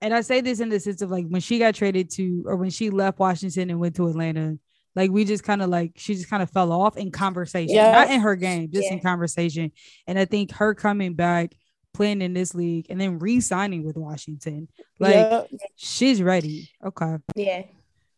[0.00, 2.56] and I say this in the sense of like when she got traded to or
[2.56, 4.58] when she left Washington and went to Atlanta,
[4.94, 7.92] like we just kind of like she just kind of fell off in conversation, yeah.
[7.92, 8.94] not in her game, just yeah.
[8.94, 9.72] in conversation.
[10.06, 11.54] And I think her coming back
[11.94, 14.68] playing in this league and then re-signing with Washington.
[14.98, 15.50] Like yep.
[15.76, 16.70] she's ready.
[16.84, 17.16] Okay.
[17.34, 17.62] Yeah.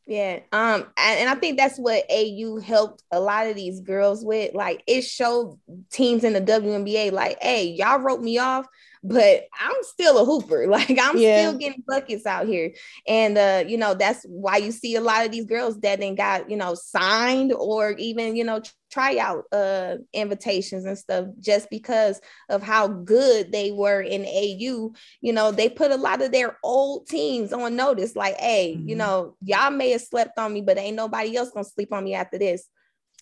[0.07, 0.41] Yeah.
[0.53, 4.55] Um, and, and, I think that's what AU helped a lot of these girls with.
[4.55, 5.59] Like it showed
[5.91, 8.67] teams in the WNBA, like, hey, y'all wrote me off
[9.07, 10.67] but I'm still a hooper.
[10.77, 11.39] Like I'm yeah.
[11.39, 12.75] still getting buckets out here.
[13.07, 16.15] And uh, you know, that's why you see a lot of these girls that then
[16.15, 21.71] got, you know, signed or even, you know, try out uh invitations and stuff just
[21.71, 24.93] because of how good they were in AU.
[25.21, 28.89] You know, they put a lot of their old teams on notice, like, hey, mm-hmm.
[28.89, 32.05] you know, y'all may have slept on me, but ain't nobody else gonna sleep on
[32.05, 32.69] me after this.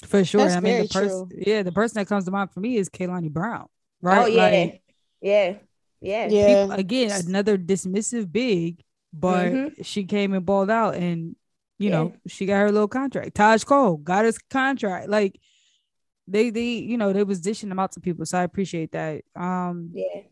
[0.03, 0.41] For sure.
[0.41, 2.89] That's I mean, the person, yeah, the person that comes to mind for me is
[2.89, 3.67] Kalani Brown,
[4.01, 4.23] right?
[4.23, 4.43] Oh, yeah.
[4.43, 4.83] Like,
[5.21, 5.55] yeah.
[6.05, 6.29] Yeah.
[6.29, 6.47] Yeah.
[6.47, 9.83] People, again, another dismissive big, but mm-hmm.
[9.83, 11.37] she came and balled out and
[11.79, 11.97] you yeah.
[11.97, 13.35] know, she got her little contract.
[13.35, 15.09] Taj Cole got his contract.
[15.09, 15.41] Like
[16.29, 18.27] they they, you know, they was dishing them out to people.
[18.27, 19.23] So I appreciate that.
[19.35, 20.23] Um yeah.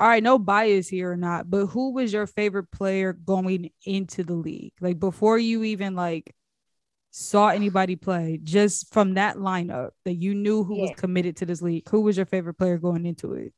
[0.00, 4.22] All right, no bias here or not, but who was your favorite player going into
[4.22, 4.72] the league?
[4.80, 6.34] Like before you even like
[7.10, 10.82] saw anybody play, just from that lineup that you knew who yeah.
[10.82, 13.52] was committed to this league, who was your favorite player going into it?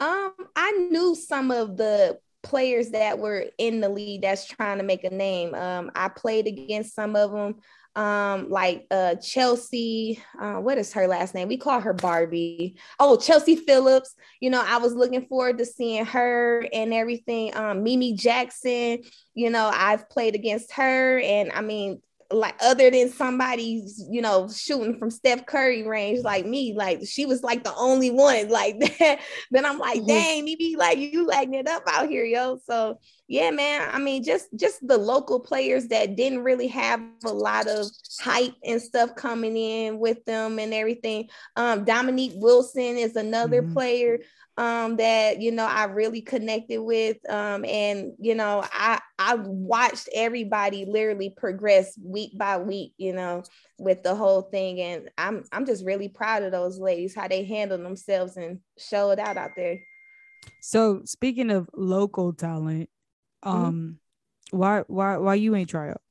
[0.00, 4.84] Um, I knew some of the players that were in the league that's trying to
[4.84, 5.54] make a name.
[5.54, 7.56] Um, I played against some of them,
[7.96, 10.22] um, like uh, Chelsea.
[10.40, 11.48] Uh, what is her last name?
[11.48, 12.78] We call her Barbie.
[13.00, 14.14] Oh, Chelsea Phillips.
[14.40, 17.56] You know, I was looking forward to seeing her and everything.
[17.56, 19.02] Um, Mimi Jackson.
[19.34, 24.48] You know, I've played against her, and I mean, like other than somebody's, you know,
[24.48, 28.78] shooting from Steph Curry range like me, like she was like the only one like
[28.98, 29.20] that.
[29.50, 30.08] then I'm like, mm-hmm.
[30.08, 32.58] dang, maybe like you lighting it up out here, yo.
[32.66, 33.86] So yeah, man.
[33.92, 37.86] I mean, just just the local players that didn't really have a lot of
[38.20, 41.28] hype and stuff coming in with them and everything.
[41.54, 43.74] Um, Dominique Wilson is another mm-hmm.
[43.74, 44.20] player
[44.56, 50.08] um, that you know I really connected with, um, and you know I I watched
[50.14, 53.42] everybody literally progress week by week, you know,
[53.78, 57.44] with the whole thing, and I'm I'm just really proud of those ladies how they
[57.44, 59.80] handled themselves and showed out out there.
[60.62, 62.88] So speaking of local talent.
[63.48, 63.98] Um,
[64.52, 64.58] mm-hmm.
[64.58, 66.02] why why why you ain't try out?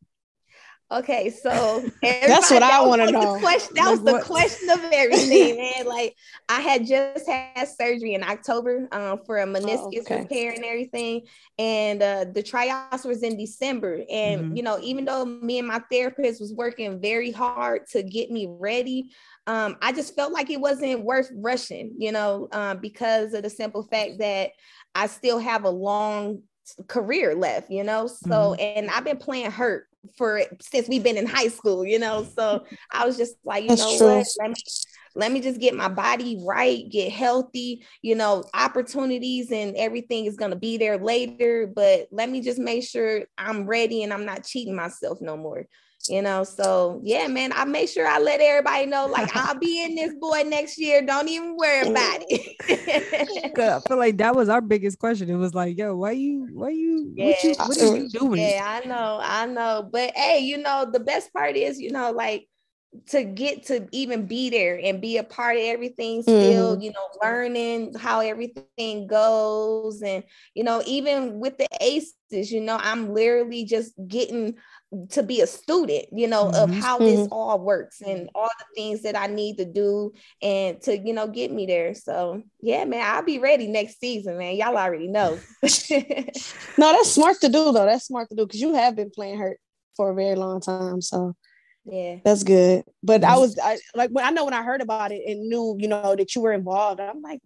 [0.89, 3.37] Okay, so that's what I want to know.
[3.39, 4.23] Question, that like was the what?
[4.23, 5.85] question of everything, man.
[5.85, 6.15] Like
[6.47, 10.21] I had just had surgery in October um, for a oh, meniscus oh, okay.
[10.21, 11.23] repair and everything,
[11.59, 14.03] and uh, the tryouts was in December.
[14.09, 14.55] And mm-hmm.
[14.55, 18.47] you know, even though me and my therapist was working very hard to get me
[18.49, 19.09] ready,
[19.45, 21.95] um, I just felt like it wasn't worth rushing.
[21.97, 24.51] You know, um, because of the simple fact that
[24.95, 26.43] I still have a long
[26.87, 28.07] career left, you know.
[28.07, 28.61] So, mm-hmm.
[28.61, 29.87] and I've been playing hurt
[30.17, 32.25] for since we've been in high school, you know.
[32.35, 34.17] So I was just like, you That's know true.
[34.17, 34.27] what?
[34.39, 34.55] Let me
[35.15, 40.37] let me just get my body right, get healthy, you know, opportunities and everything is
[40.37, 44.25] going to be there later, but let me just make sure I'm ready and I'm
[44.25, 45.65] not cheating myself no more
[46.09, 49.83] you know so yeah man i make sure i let everybody know like i'll be
[49.83, 54.49] in this boy next year don't even worry about it i feel like that was
[54.49, 57.27] our biggest question it was like yo why you why you yeah.
[57.27, 60.89] what, you, what are you doing yeah i know i know but hey you know
[60.91, 62.47] the best part is you know like
[63.07, 66.81] to get to even be there and be a part of everything still mm-hmm.
[66.81, 70.23] you know learning how everything goes and
[70.53, 72.13] you know even with the aces
[72.51, 74.55] you know i'm literally just getting
[75.09, 76.55] to be a student you know mm-hmm.
[76.55, 77.33] of how this mm-hmm.
[77.33, 81.27] all works and all the things that i need to do and to you know
[81.27, 85.37] get me there so yeah man i'll be ready next season man y'all already know
[85.61, 89.37] no that's smart to do though that's smart to do because you have been playing
[89.37, 89.59] hurt
[89.97, 91.35] for a very long time so
[91.89, 92.83] yeah, that's good.
[93.01, 93.41] But I mm.
[93.41, 96.15] was I, like, when I know when I heard about it and knew, you know,
[96.15, 97.39] that you were involved, I'm like,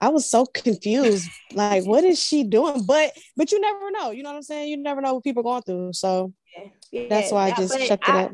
[0.00, 1.28] I was so confused.
[1.52, 2.84] like, what is she doing?
[2.84, 4.10] But but you never know.
[4.10, 4.68] You know what I'm saying?
[4.68, 5.92] You never know what people are going through.
[5.94, 6.68] So yeah.
[6.92, 7.08] Yeah.
[7.08, 8.32] that's why I just checked it out.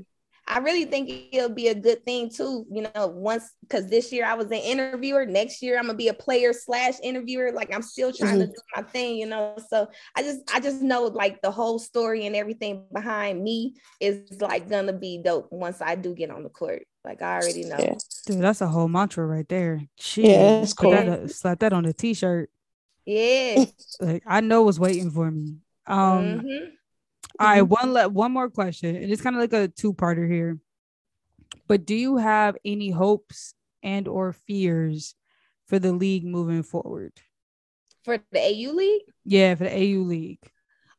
[0.50, 2.66] I really think it'll be a good thing too.
[2.70, 6.08] You know, once because this year I was an interviewer, next year I'm gonna be
[6.08, 7.52] a player slash interviewer.
[7.52, 8.40] Like I'm still trying mm-hmm.
[8.40, 9.56] to do my thing, you know.
[9.68, 14.40] So I just I just know like the whole story and everything behind me is
[14.40, 16.82] like gonna be dope once I do get on the court.
[17.04, 17.76] Like I already know.
[17.78, 17.94] Yeah.
[18.26, 19.80] Dude, that's a whole mantra right there.
[20.00, 20.90] Jeez, yeah, that's cool.
[20.90, 22.50] That, uh, slap that on a t-shirt.
[23.06, 23.66] Yeah.
[24.00, 25.58] like I know what's waiting for me.
[25.86, 26.64] Um mm-hmm.
[27.40, 27.72] All right, mm-hmm.
[27.72, 30.58] one le- one more question, and it's kind of like a two-parter here.
[31.66, 35.14] But do you have any hopes and or fears
[35.66, 37.12] for the league moving forward?
[38.04, 39.02] For the AU league?
[39.24, 40.42] Yeah, for the AU league.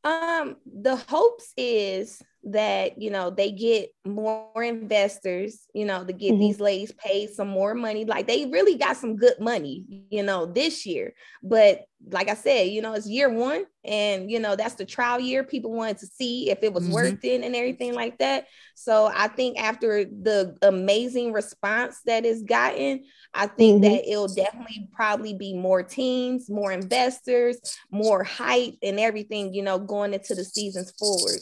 [0.04, 6.32] Um, the hopes is that you know they get more investors you know to get
[6.32, 6.40] mm-hmm.
[6.40, 10.48] these ladies paid some more money like they really got some good money you know
[10.48, 11.14] this year
[11.44, 15.20] but like i said you know it's year one and you know that's the trial
[15.20, 16.94] year people wanted to see if it was mm-hmm.
[16.94, 22.42] worth it and everything like that so i think after the amazing response that is
[22.42, 23.04] gotten
[23.36, 23.94] i think mm-hmm.
[23.94, 27.60] that it'll definitely probably be more teams more investors
[27.92, 31.40] more hype and everything you know going into the seasons forward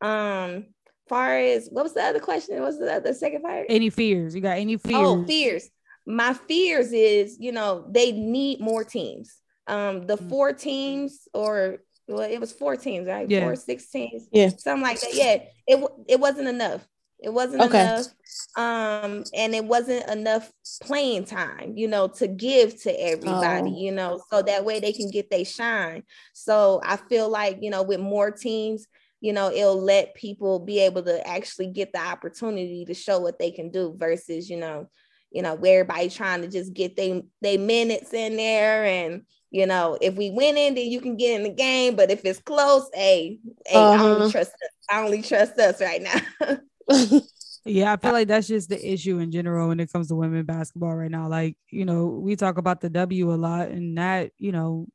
[0.00, 0.66] um,
[1.08, 2.56] far as what was the other question?
[2.56, 3.66] What was the, other second part?
[3.68, 4.34] Any fears?
[4.34, 4.96] You got any fears?
[4.96, 5.68] Oh, fears.
[6.06, 9.36] My fears is, you know, they need more teams.
[9.66, 10.28] Um, the mm.
[10.28, 11.78] four teams or
[12.08, 13.28] well, it was four teams, right?
[13.30, 13.42] Yeah.
[13.42, 15.14] Four, six teams, yeah, something like that.
[15.14, 16.84] Yeah, it it wasn't enough.
[17.22, 17.82] It wasn't okay.
[17.82, 18.06] enough.
[18.56, 20.50] Um, and it wasn't enough
[20.82, 23.78] playing time, you know, to give to everybody, oh.
[23.78, 26.02] you know, so that way they can get their shine.
[26.32, 28.86] So I feel like, you know, with more teams,
[29.20, 33.38] you know it'll let people be able to actually get the opportunity to show what
[33.38, 34.88] they can do versus you know
[35.30, 39.96] you know everybody trying to just get they they minutes in there and you know
[40.00, 42.88] if we win in then you can get in the game but if it's close
[42.94, 44.04] hey, hey uh-huh.
[44.04, 44.70] i only trust us.
[44.90, 46.58] i only trust us right now
[47.64, 50.44] yeah i feel like that's just the issue in general when it comes to women
[50.44, 54.32] basketball right now like you know we talk about the w a lot and that
[54.38, 54.86] you know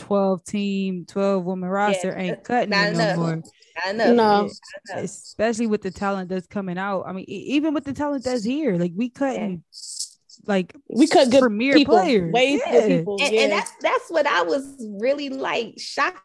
[0.00, 3.42] 12 team, 12 woman roster yeah, ain't cutting it no more.
[3.84, 4.14] I know.
[4.14, 4.50] No.
[4.94, 7.04] Especially with the talent that's coming out.
[7.06, 10.44] I mean, even with the talent that's here, like we couldn't yeah.
[10.46, 12.32] like we cut good premier people, players.
[12.32, 12.86] Way yeah.
[12.88, 13.18] people.
[13.20, 13.40] And, yeah.
[13.42, 16.22] and that's that's what I was really like shocked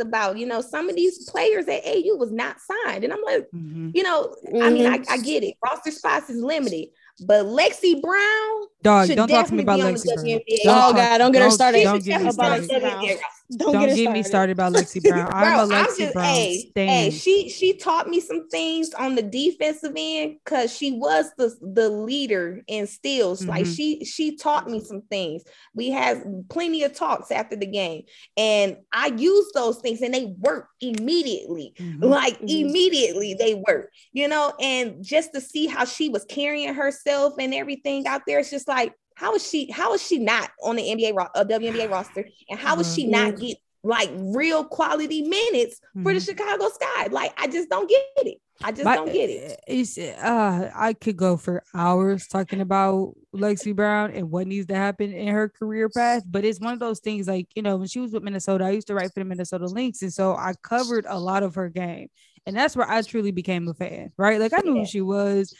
[0.00, 3.46] about you know some of these players at AU was not signed and I'm like
[3.54, 3.90] mm-hmm.
[3.92, 4.62] you know mm-hmm.
[4.62, 6.88] I mean I, I, get it roster spots is limited
[7.20, 10.40] but Lexie Brown, dog, don't talk to me about Lexie Brown.
[10.66, 11.84] oh God, don't get her started.
[11.84, 13.18] Don't get me started.
[13.56, 15.28] Don't, don't get, get me started about Lexie Brown.
[15.32, 19.22] I'm a Lexie just, Brown hey, hey, she she taught me some things on the
[19.22, 23.40] defensive end because she was the the leader in steals.
[23.40, 23.50] Mm-hmm.
[23.50, 25.42] Like she she taught me some things.
[25.74, 28.04] We had plenty of talks after the game,
[28.36, 31.74] and I used those things, and they work immediately.
[31.78, 32.04] Mm-hmm.
[32.04, 32.68] Like mm-hmm.
[32.68, 33.90] immediately, they work.
[34.12, 38.38] You know, and just to see how she was carrying herself and everything out there,
[38.38, 39.70] it's just like how is she?
[39.70, 42.26] How is she not on the NBA uh, WNBA roster?
[42.50, 46.04] And how is she not get like real quality minutes mm-hmm.
[46.04, 46.30] for the mm-hmm.
[46.30, 47.08] Chicago Sky?
[47.10, 48.38] Like I just don't get it.
[48.64, 49.60] I just My, don't get it.
[49.66, 54.74] It's uh, I could go for hours talking about Lexie Brown and what needs to
[54.74, 57.88] happen in her career path, but it's one of those things like you know when
[57.88, 60.54] she was with Minnesota, I used to write for the Minnesota Lynx, and so I
[60.62, 62.08] covered a lot of her game,
[62.46, 64.12] and that's where I truly became a fan.
[64.16, 64.80] Right, like I knew yeah.
[64.82, 65.54] who she was,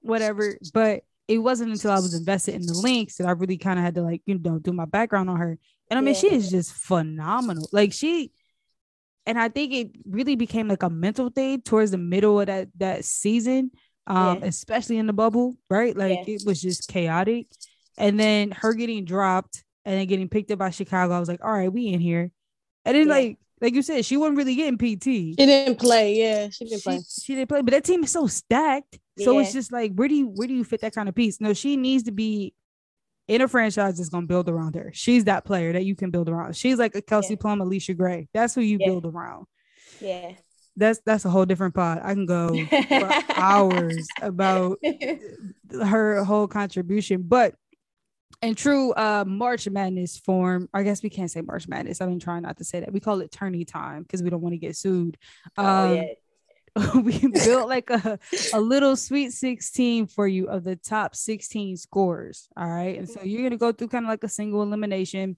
[0.00, 3.78] whatever, but it wasn't until I was invested in the Lynx that I really kind
[3.78, 5.58] of had to like, you know, do my background on her.
[5.90, 6.20] And I mean, yeah.
[6.20, 7.68] she is just phenomenal.
[7.72, 8.32] Like she,
[9.24, 12.68] and I think it really became like a mental thing towards the middle of that
[12.76, 13.72] that season,
[14.06, 14.46] um, yeah.
[14.46, 15.96] especially in the bubble, right?
[15.96, 16.34] Like yeah.
[16.34, 17.48] it was just chaotic.
[17.98, 21.44] And then her getting dropped and then getting picked up by Chicago, I was like,
[21.44, 22.30] all right, we in here.
[22.84, 25.04] And then like like you said, she wasn't really getting PT.
[25.04, 26.14] She didn't play.
[26.14, 27.00] Yeah, she didn't she, play.
[27.22, 28.98] She didn't play, but that team is so stacked.
[29.18, 29.40] So yeah.
[29.40, 31.40] it's just like, where do you where do you fit that kind of piece?
[31.40, 32.54] No, she needs to be
[33.28, 34.90] in a franchise that's gonna build around her.
[34.94, 36.56] She's that player that you can build around.
[36.56, 37.40] She's like a Kelsey yeah.
[37.40, 38.28] Plum, Allisha Gray.
[38.34, 38.86] That's who you yeah.
[38.86, 39.46] build around.
[40.00, 40.32] Yeah.
[40.76, 42.00] that's that's a whole different pod.
[42.02, 44.78] I can go for hours about
[45.72, 47.54] her whole contribution, but
[48.42, 52.00] in true uh March Madness form, I guess we can't say March Madness.
[52.00, 52.92] I've been trying not to say that.
[52.92, 55.16] We call it tourney time because we don't want to get sued.
[55.56, 56.04] Um, oh, yeah.
[56.94, 58.18] we built like a,
[58.52, 62.48] a little sweet 16 for you of the top 16 scores.
[62.56, 62.98] All right.
[62.98, 65.36] And so you're gonna go through kind of like a single elimination.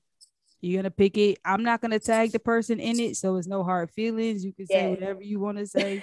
[0.60, 1.38] You're gonna pick it.
[1.44, 4.44] I'm not gonna tag the person in it, so it's no hard feelings.
[4.44, 6.00] You can say whatever you want to say,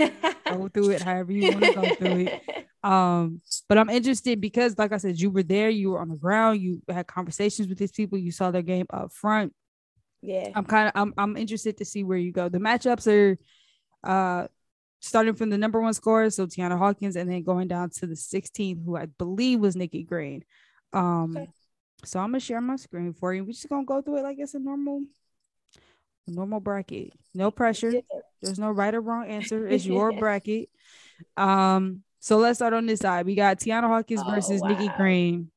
[0.48, 2.42] go through it however you want to go through it.
[2.86, 6.16] Um, but I'm interested because, like I said, you were there, you were on the
[6.16, 9.54] ground, you had conversations with these people, you saw their game up front.
[10.22, 10.50] yeah.
[10.54, 12.48] I'm kind of I'm I'm interested to see where you go.
[12.48, 13.40] The matchups are
[14.08, 14.48] uh
[15.06, 18.16] starting from the number one scorer, so Tianna Hawkins, and then going down to the
[18.16, 20.44] 16th, who I believe was Nikki Green.
[20.94, 21.50] Um Okay.
[22.04, 23.44] so I'm gonna share my screen for you.
[23.44, 25.04] We're just gonna go through it like it's a normal
[26.28, 27.14] normal bracket.
[27.34, 27.94] No pressure.
[28.42, 29.68] There's no right or wrong answer.
[29.72, 30.70] It's your bracket.
[31.38, 33.26] Um, so let's start on this side.
[33.26, 34.96] We got Tianna Hawkins Oh, versus Nikki wow.
[34.98, 35.52] Green.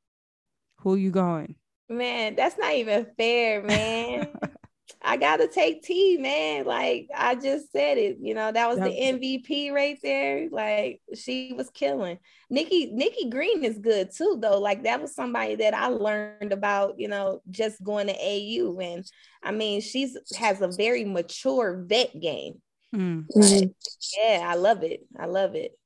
[0.81, 1.55] Who you going?
[1.89, 4.27] Man, that's not even fair, man.
[5.01, 6.65] I gotta take T, man.
[6.65, 9.19] Like I just said it, you know, that was the Yep.
[9.21, 10.49] MVP right there.
[10.51, 12.17] Like she was killing.
[12.49, 14.59] Nikki, Nikki Green is good too, though.
[14.59, 18.77] Like that was somebody that I learned about, you know, just going to AU.
[18.79, 19.05] And
[19.41, 22.61] I mean, she's has a very mature vet game.
[22.93, 23.73] Mhm.
[24.17, 25.05] Yeah, I love it.
[25.17, 25.77] I love it.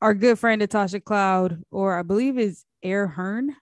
[0.00, 3.56] Our good friend Natasha Cloud, or I believe is Air Hearn.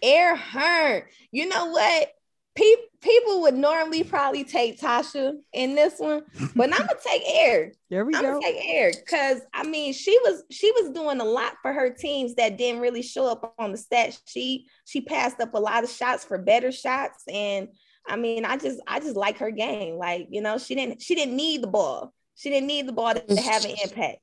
[0.00, 1.02] Air Hearn.
[1.30, 2.08] You know what?
[2.54, 2.64] Pe-
[3.00, 6.22] people would normally probably take Tasha in this one,
[6.54, 7.72] but I'm gonna take Air.
[7.88, 8.32] There we I'm go.
[8.32, 11.90] gonna take Air because I mean she was she was doing a lot for her
[11.90, 14.66] teams that didn't really show up on the stat sheet.
[14.84, 17.68] She passed up a lot of shots for better shots, and
[18.06, 19.96] I mean I just I just like her game.
[19.96, 22.12] Like you know she didn't she didn't need the ball.
[22.34, 24.18] She didn't need the ball to have an impact.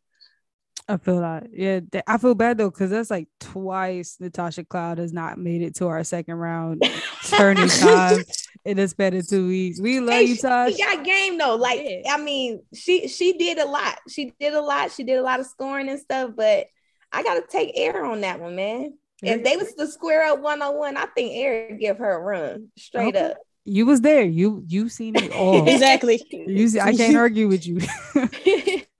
[0.90, 1.48] I feel that.
[1.54, 5.76] Yeah, I feel bad though because that's like twice Natasha Cloud has not made it
[5.76, 6.84] to our second round
[7.24, 8.24] turning time
[8.66, 9.80] in a span of two weeks.
[9.80, 10.74] We love Hey, you, she, Tosh.
[10.74, 11.56] she got game though.
[11.56, 12.14] Like Yeah.
[12.14, 14.00] I mean, she she did a lot.
[14.10, 14.92] She did a lot.
[14.92, 16.32] She did a lot of scoring and stuff.
[16.36, 16.66] But
[17.12, 18.94] I gotta take air on that one, man.
[19.22, 22.20] If they was to square up one on one, I think Air give her a
[22.22, 23.32] run straight Okay.
[23.32, 23.38] up.
[23.66, 24.24] You was there.
[24.24, 25.68] You you seen it all.
[25.70, 26.26] Exactly.
[26.32, 27.80] you see, I can't argue with you.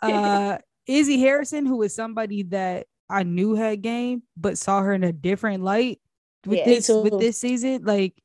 [0.02, 0.58] uh
[0.90, 5.14] Izzy Harrison, who is somebody that I knew had game, but saw her in a
[5.14, 6.02] different light
[6.48, 6.66] with Yeah.
[6.66, 7.02] This too.
[7.04, 7.84] with this season.
[7.84, 8.16] Like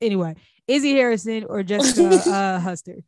[0.00, 0.34] anyway,
[0.66, 3.04] Izzy Harrison or Jessica uh Huster.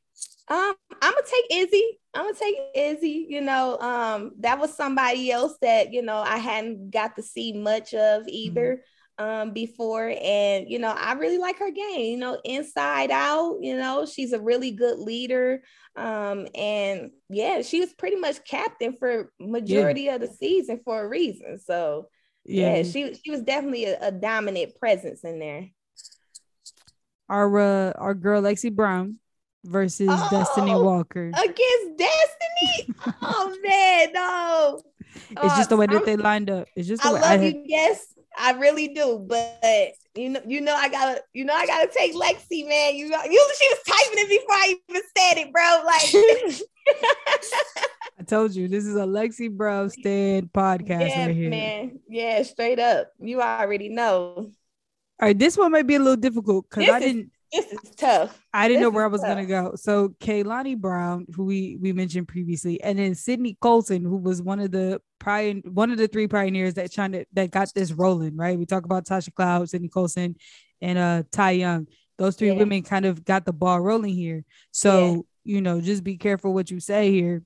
[0.51, 1.99] Um, I'm gonna take Izzy.
[2.15, 3.27] I'm gonna take Izzy.
[3.29, 7.53] You know, um, that was somebody else that you know I hadn't got to see
[7.53, 8.85] much of either
[9.19, 12.13] um before, and you know I really like her game.
[12.13, 13.59] You know, inside out.
[13.61, 15.63] You know, she's a really good leader.
[15.97, 21.09] Um, and yeah, she was pretty much captain for majority of the season for a
[21.09, 21.59] reason.
[21.59, 22.09] So
[22.45, 22.83] yeah, Yeah.
[22.85, 25.67] she she was definitely a, a dominant presence in there.
[27.29, 29.19] Our uh, our girl Lexie Brown
[29.65, 31.29] versus Destiny Oh, Walker.
[31.29, 32.95] Against Destiny.
[33.23, 34.81] oh man, no.
[35.31, 36.69] It's just the way that I'm- they lined up.
[36.77, 39.25] It's just the I way love had- you, yes, I really do.
[39.27, 42.95] But you know, you know, I gotta, you know, I gotta take Lexie, man.
[42.97, 45.83] You know, you she was typing it before I even said it, bro.
[45.85, 46.63] Like,
[48.19, 51.51] I told you this is a Lexie Brown stand podcast yeah, right here.
[51.51, 53.09] man, yeah, straight up.
[53.21, 54.53] You already know All
[55.21, 58.39] right, this one might be a little difficult because I didn't this is tough.
[58.53, 59.73] I didn't know where I was gonna go.
[59.77, 64.61] So Kalani Brown, who we we mentioned previously, and then Sydney Colson, who was one
[64.61, 68.37] of the prior one of the three pioneers that trying to that got this rolling,
[68.37, 68.59] right?
[68.59, 70.37] We talk about Tasha Cloud, Sydney Colson,
[70.81, 71.87] and uh Ty Young.
[72.19, 72.55] Those three Yeah.
[72.55, 74.45] women kind of got the ball rolling here.
[74.73, 77.43] So you know, just be careful what you say here.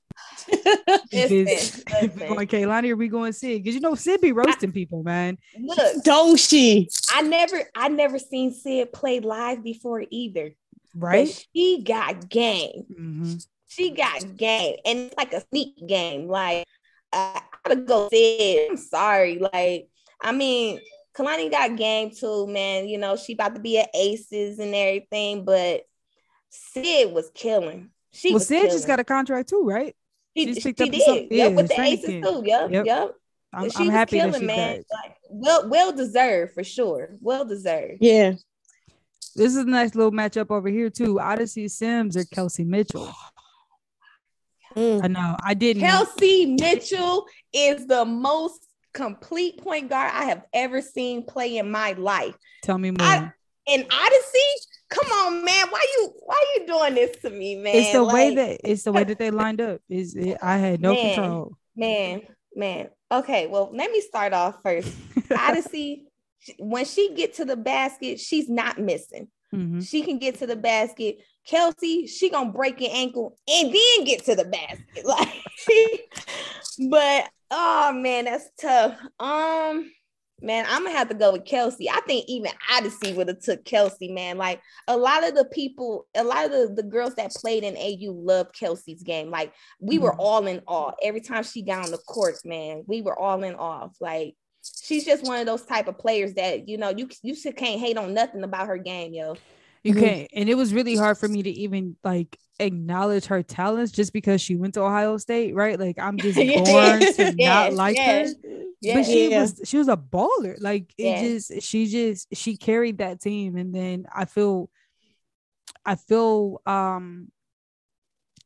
[0.48, 4.20] If it's Listen, if we're going Kalani or we going Sid, because you know Sid
[4.20, 5.38] be roasting people, man.
[5.58, 6.88] Look, Don't she?
[7.14, 10.54] I never, I never seen Sid play live before either.
[10.94, 11.46] But Right?
[11.54, 12.84] she got game.
[13.00, 13.46] Mhm.
[13.68, 16.26] she got game and it's like a sneak game.
[16.28, 16.66] Like
[17.12, 18.70] I gotta go Sid.
[18.70, 19.38] I'm sorry.
[19.38, 19.88] Like,
[20.20, 20.80] I mean,
[21.16, 22.88] Kalani got game too, man.
[22.88, 25.82] You know, she about to be at aces and everything, but
[26.50, 27.88] Sid was killing.
[28.12, 29.94] She Well, was Sid just got a contract too, right?
[30.36, 31.02] she, just she up did.
[31.02, 32.24] some- yep, yeah, with the aces camp.
[32.24, 32.42] too.
[32.44, 32.86] Yep, Yep.
[32.86, 33.14] yep.
[33.54, 34.84] I'm, she I'm was happy killing, that she man.
[34.90, 37.16] Like, well, well deserved for sure.
[37.20, 37.98] Well deserved.
[38.00, 38.32] Yeah.
[39.34, 41.20] This is a nice little matchup over here too.
[41.20, 43.12] Odyssey Sims or Kelsey Mitchell.
[44.74, 45.04] Mm.
[45.04, 45.36] I know.
[45.44, 45.82] I didn't.
[45.82, 51.92] Kelsey Mitchell is the most complete point guard I have ever seen play in my
[51.92, 52.34] life.
[52.62, 53.06] Tell me more.
[53.06, 53.32] I-
[53.66, 54.38] in Odyssey,
[54.92, 55.66] Come on, man.
[55.70, 57.74] Why you why you doing this to me, man?
[57.76, 59.80] It's the like, way that it's the way that they lined up.
[59.88, 61.14] Is it, I had no Man.
[61.14, 61.56] control.
[61.76, 62.22] man,
[62.54, 62.88] man.
[63.10, 64.92] Okay, well, let me start off first.
[65.36, 66.06] Odyssey,
[66.58, 69.28] when she get to the basket, she's not missing.
[69.54, 69.86] Mhm.
[69.86, 71.18] She can get to the basket.
[71.46, 75.04] Kelsey, she gonna break your ankle and then get to the basket.
[75.04, 75.28] Like,
[76.90, 78.96] but oh man, that's tough.
[79.20, 79.90] Um,
[80.42, 81.88] man, I'm gonna have to go with Kelsey.
[81.88, 84.36] I think even Odyssey would have took Kelsey, man.
[84.38, 87.76] Like a lot of the people, a lot of the, the girls that played in
[87.76, 89.30] AU loved Kelsey's game.
[89.30, 90.18] Like we were Mhm.
[90.18, 92.84] all in awe every time she got on the court, man.
[92.86, 93.88] We were all in awe.
[94.00, 97.56] Like she's just one of those type of players that you know you you just
[97.56, 99.36] can't hate on nothing about her game, yo.
[99.84, 99.98] You Mhm.
[100.00, 104.12] can't, and it was really hard for me to even like acknowledge her talents just
[104.12, 105.78] because she went to Ohio State, right?
[105.78, 106.58] Like I'm just Yeah.
[106.64, 108.26] born to not like her.
[108.82, 110.56] But she was she was a baller.
[110.60, 113.56] Like it just she just she carried that team.
[113.56, 114.70] And then I feel
[115.84, 117.30] I feel um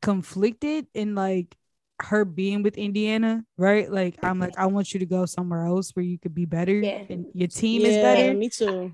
[0.01, 1.55] conflicted in like
[2.01, 3.91] her being with Indiana, right?
[3.91, 6.81] Like I'm like, I want you to go somewhere else where you could be better
[6.83, 7.01] Yeah.
[7.09, 8.33] and your team is better.
[8.33, 8.91] me too.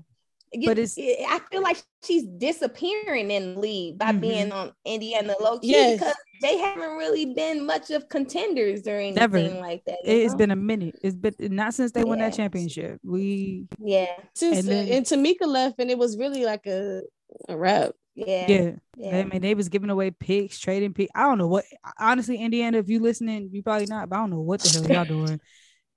[0.54, 0.96] You- But it's-
[1.28, 4.20] I feel like she's disappearing in the league by Mhm.
[4.20, 5.98] being on Indiana low key Yes.
[5.98, 9.40] because they haven't really been much of contenders or anything Never.
[9.60, 9.98] like that.
[10.04, 10.38] you It's know?
[10.38, 10.96] been a minute.
[11.02, 13.00] It's been not since they won that championship.
[13.04, 17.02] We yeah, Since And then- and Tamika left, and it was really like a
[17.48, 17.92] a wrap.
[18.14, 18.70] yeah, yeah.
[18.96, 19.18] yeah.
[19.18, 21.10] I mean, they was giving away picks, trading picks.
[21.16, 21.64] I don't know what.
[21.98, 24.08] Honestly, Indiana, if you listening, you probably not.
[24.08, 25.40] But I don't know what the hell y'all doing.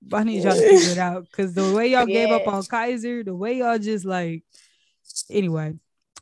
[0.00, 2.64] But I need y'all to figure it out because the way y'all gave up on
[2.64, 4.44] Kaiser, the way y'all just like.
[5.30, 5.74] Anyway,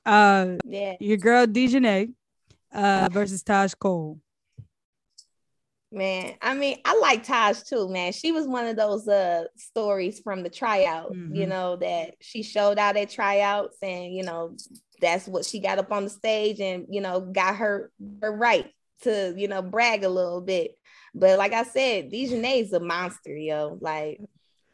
[0.05, 0.95] uh, yeah.
[1.01, 2.13] your girl DiJonai,
[2.73, 4.21] uh, versus Taj Cole.
[5.93, 8.13] Man, I mean, I like Taj too, man.
[8.13, 11.49] She was one of those uh stories from the tryout, you Mhm.
[11.49, 14.57] know, that she showed out at tryouts and you know,
[15.01, 18.71] that's what she got up on the stage and you know, got her her right
[19.03, 20.77] to, you know, brag a little bit.
[21.15, 23.79] But like I said, DiJonai's a monster, yo.
[23.81, 24.21] Like,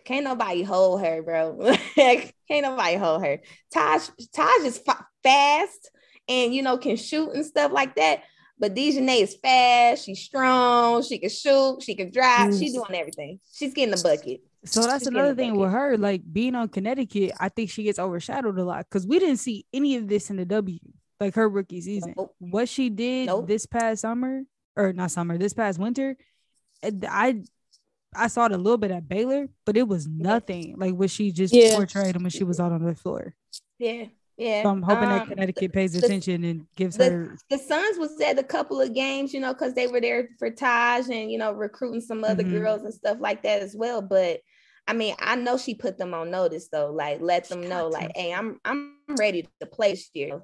[0.04, 1.74] can't nobody hold her, bro.
[1.94, 2.32] Can't
[2.66, 3.40] nobody hold her.
[3.72, 5.90] Taj, Taj is fa- fast
[6.28, 8.22] and you know can shoot and stuff like that.
[8.58, 10.04] But DiJonai is fast.
[10.04, 11.02] She's strong.
[11.02, 11.82] She can shoot.
[11.82, 12.56] She can drive.
[12.56, 13.40] She's doing everything.
[13.52, 14.40] She's getting the bucket.
[14.64, 17.32] So that's another the thing with her, like being on Connecticut.
[17.40, 20.36] I think she gets overshadowed a lot because we didn't see any of this in
[20.36, 20.78] the W,
[21.18, 22.14] like her rookie season.
[22.16, 22.36] Nope.
[22.38, 23.48] What she did Nope.
[23.48, 24.42] this past summer,
[24.76, 26.16] or not summer, this past winter,
[26.82, 27.42] I
[28.14, 31.32] I saw it a little bit at Baylor, but it was nothing like what she
[31.32, 31.76] just Yeah.
[31.76, 33.34] portrayed when she was out on the floor.
[33.78, 34.06] Yeah,
[34.36, 34.62] yeah.
[34.64, 37.36] So I'm hoping that Um, Connecticut pays the- attention and gives the- her.
[37.48, 40.50] the Suns was at a couple of games, you know, because they were there for
[40.50, 42.50] Taj and you know recruiting some other Mhm.
[42.50, 44.02] girls and stuff like that as well.
[44.02, 44.40] But
[44.86, 48.10] I mean, I know she put them on notice though, like let them know, like,
[48.14, 50.42] hey, I'm I'm ready to play this year.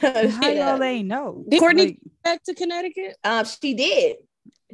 [0.00, 0.72] How Yeah.
[0.72, 1.44] y'all ain't know?
[1.48, 3.16] Did Courtney- Like, Back to Connecticut.
[3.24, 4.16] Um, she did,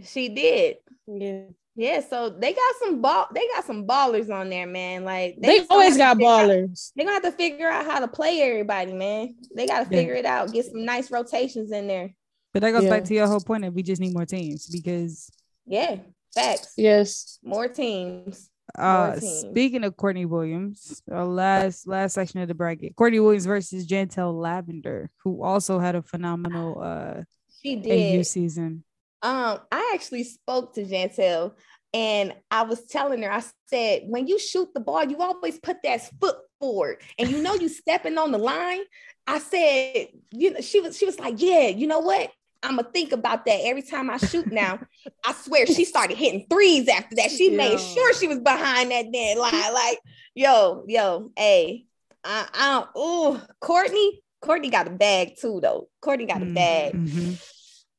[0.05, 0.77] she did.
[1.07, 1.43] Yeah,
[1.77, 3.27] Yeah, so they got some ball.
[3.35, 5.05] They got some ballers on there, man.
[5.05, 6.91] Like they, just gonna always got to out- ballers.
[6.97, 9.35] They're gonna have to figure out how to play everybody, man.
[9.55, 9.99] They gotta Yeah.
[9.99, 10.53] figure it out.
[10.53, 12.14] Get some nice rotations in there.
[12.53, 15.31] but that goes back to your whole point that we just need more teams because
[15.66, 15.97] Yeah,
[16.35, 16.72] facts.
[16.77, 17.39] Yes.
[17.43, 18.49] More teams.
[18.77, 23.87] Uh, speaking of Courtney Williams, our last last section of the bracket, Courtney Williams versus
[23.87, 27.23] Jantel Lavender, who also had a phenomenal uh
[27.62, 28.27] She AU did.
[28.27, 28.85] season.
[29.23, 31.55] Um, I actually spoke to Jantel
[31.95, 35.83] and I was telling her, I said, when you shoot the ball, you always put
[35.85, 38.81] that foot forward and you know you stepping on the line.
[39.27, 42.31] I said, you know, she was she was like, Yeah, you know what?
[42.65, 44.81] I'm gonna think about that every time I shoot now.
[45.25, 47.31] I swear she started hitting threes after that.
[47.31, 49.53] She made sure she was behind that dead line.
[49.73, 49.99] Like,
[50.35, 51.85] yo, yo, hey,
[52.25, 55.89] I, I don't, oh, Courtney, Courtney got a bag too, though.
[56.01, 56.95] Courtney got a bag.
[56.95, 57.39] Mhm.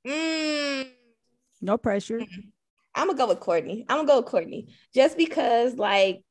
[0.07, 0.87] Mm,
[1.61, 2.21] No pressure.
[2.93, 3.85] I'm gonna go with Courtney.
[3.89, 6.23] I'm gonna go with Courtney just because like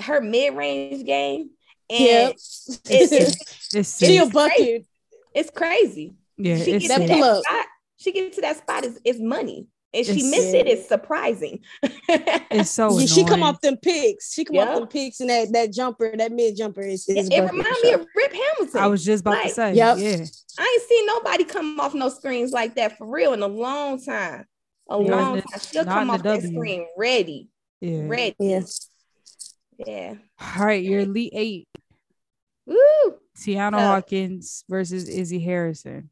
[0.00, 1.50] her mid-range game
[1.88, 2.30] and Yep.
[2.34, 4.32] it's, it's, It's She a sick.
[4.32, 4.86] bucket.
[5.34, 6.14] it's crazy.
[6.38, 7.10] yeah, she it's gets That sick.
[7.10, 7.44] pull up.
[7.44, 7.66] spot.
[8.00, 9.66] She gets to that spot is is money.
[9.92, 11.60] If she It's miss it, it's surprising.
[11.82, 14.32] It's so Yeah, she come off them picks.
[14.32, 14.68] She come Yeah.
[14.68, 17.08] off them picks, and that that jumper, that mid jumper is.
[17.08, 18.80] is it bucket reminds me of Rip Hamilton.
[18.80, 19.98] I was just about to say, Yep.
[19.98, 20.24] yeah,
[20.58, 24.02] I ain't seen nobody come off no screens like that for real in a long
[24.02, 24.46] time.
[24.88, 25.60] A Not in long time.
[25.72, 27.48] She'll come in the off that screen ready.
[27.80, 28.02] yeah.
[28.06, 28.34] Ready.
[28.38, 28.60] Yeah.
[29.86, 30.14] Yeah.
[30.56, 31.68] All right, your elite eight:
[32.66, 32.76] Woo.
[33.38, 36.10] Tianna Uh, Hawkins versus Izzy Harrison.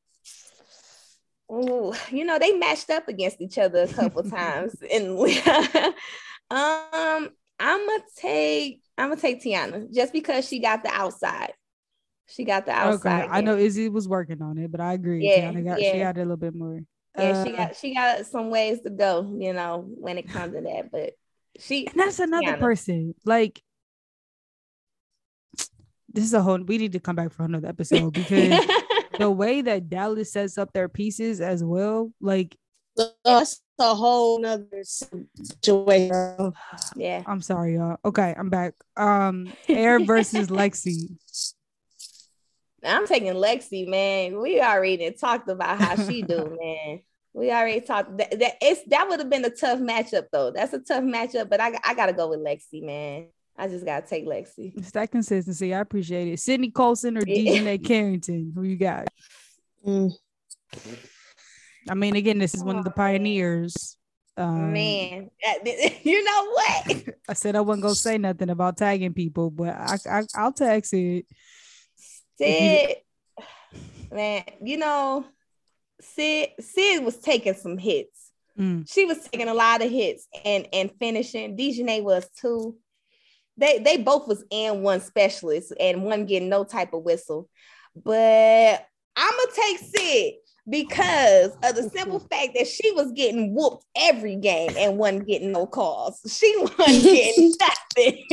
[1.50, 4.74] Ooh, you know, they matched up against each other a couple times.
[4.92, 5.18] And
[6.50, 7.30] um,
[7.60, 11.52] I'm gonna take I'm gonna take Tianna just because she got the outside.
[12.26, 13.24] She got the outside.
[13.24, 15.24] Okay, I know Izzy was working on it, but I agree.
[15.24, 15.90] Yeah, Tianna got yeah.
[15.90, 16.80] she got a little bit more.
[17.16, 20.54] Yeah, she Uh, got she got some ways to go, you know, when it comes
[20.54, 20.90] to that.
[20.92, 21.14] But
[21.58, 22.60] she And that's another Tianna.
[22.60, 23.14] person.
[23.24, 23.62] Like
[26.12, 26.62] this is a whole.
[26.62, 28.66] We need to come back for another episode because
[29.18, 32.12] the way that Dallas sets up their pieces as well.
[32.20, 32.56] Like
[33.24, 36.52] That's a whole nother situation.
[36.96, 37.22] yeah.
[37.26, 37.98] I'm sorry, y'all.
[38.04, 38.74] Okay, I'm back.
[38.96, 41.16] Um, Air versus Lexie.
[42.84, 44.40] I'm taking Lexie, man.
[44.40, 47.00] We already talked about how she do, man.
[47.32, 50.50] We already talked that, that it's that would have been a tough matchup though.
[50.50, 53.28] That's a tough matchup, but I I gotta go with Lexie, man.
[53.58, 54.72] I just gotta take Lexie.
[54.76, 55.74] It's that consistency.
[55.74, 56.38] I appreciate it.
[56.40, 57.60] Sydney Colson or Yeah.
[57.60, 58.52] DJ Carrington?
[58.54, 59.08] Who you got?
[59.84, 60.12] Mm.
[61.90, 63.96] I mean, again, this is one of the pioneers.
[64.36, 65.30] Um, man,
[66.04, 67.04] you know what?
[67.28, 70.86] I said I wasn't gonna say nothing about tagging people, but I, I I'll tag
[70.86, 71.24] Sid.
[72.38, 72.96] Sid,
[74.12, 75.24] man, you know,
[76.00, 78.30] Sid Sid was taking some hits.
[78.56, 81.56] Mm, She was taking a lot of hits and and finishing.
[81.56, 82.76] DiJonai was too.
[83.58, 87.48] They they both was and one specialist and one getting no type of whistle.
[87.94, 88.86] But
[89.16, 90.34] I'm gonna take Sid
[90.68, 95.52] because of the simple fact that she was getting whooped every game and wasn't getting
[95.52, 96.20] no calls.
[96.28, 98.24] She wasn't getting nothing.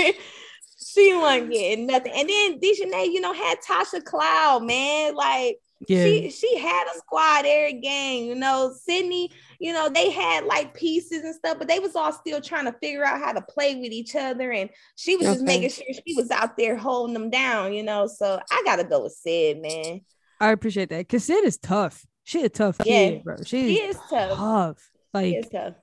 [0.93, 2.11] she wasn't getting nothing.
[2.15, 5.15] And then DiJonai, you know, had Tasha Cloud, man.
[5.15, 5.57] Like
[5.87, 8.73] yeah, she she had a squad every game, you know.
[8.83, 12.65] Sydney, you know, they had like pieces and stuff, but they was all still trying
[12.65, 14.51] to figure out how to play with each other.
[14.51, 18.07] And she was just making sure she was out there holding them down, you know.
[18.07, 20.01] So I gotta go with Sid, man.
[20.39, 21.07] I appreciate that.
[21.09, 22.05] Cause Sid is tough.
[22.23, 23.09] She a tough Yeah.
[23.09, 23.35] kid, bro.
[23.45, 24.37] She She is is tough.
[24.37, 24.77] tough.
[24.79, 25.73] She Like, is tough.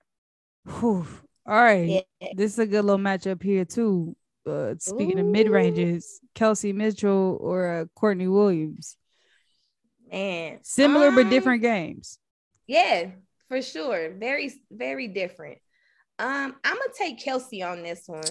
[0.81, 1.07] whew.
[1.47, 2.05] all right.
[2.21, 2.29] Yeah.
[2.35, 4.17] This is a good little matchup here too.
[4.45, 8.97] Uh, speaking of mid ranges, Kelsey Mitchell or uh, Courtney Williams.
[10.13, 10.59] Man.
[10.63, 12.19] Similar but Um, different games.
[12.67, 13.11] Yeah,
[13.49, 14.15] for sure.
[14.15, 15.59] Very, very different.
[16.19, 18.23] Um, I'm gonna take Kelsey on this one.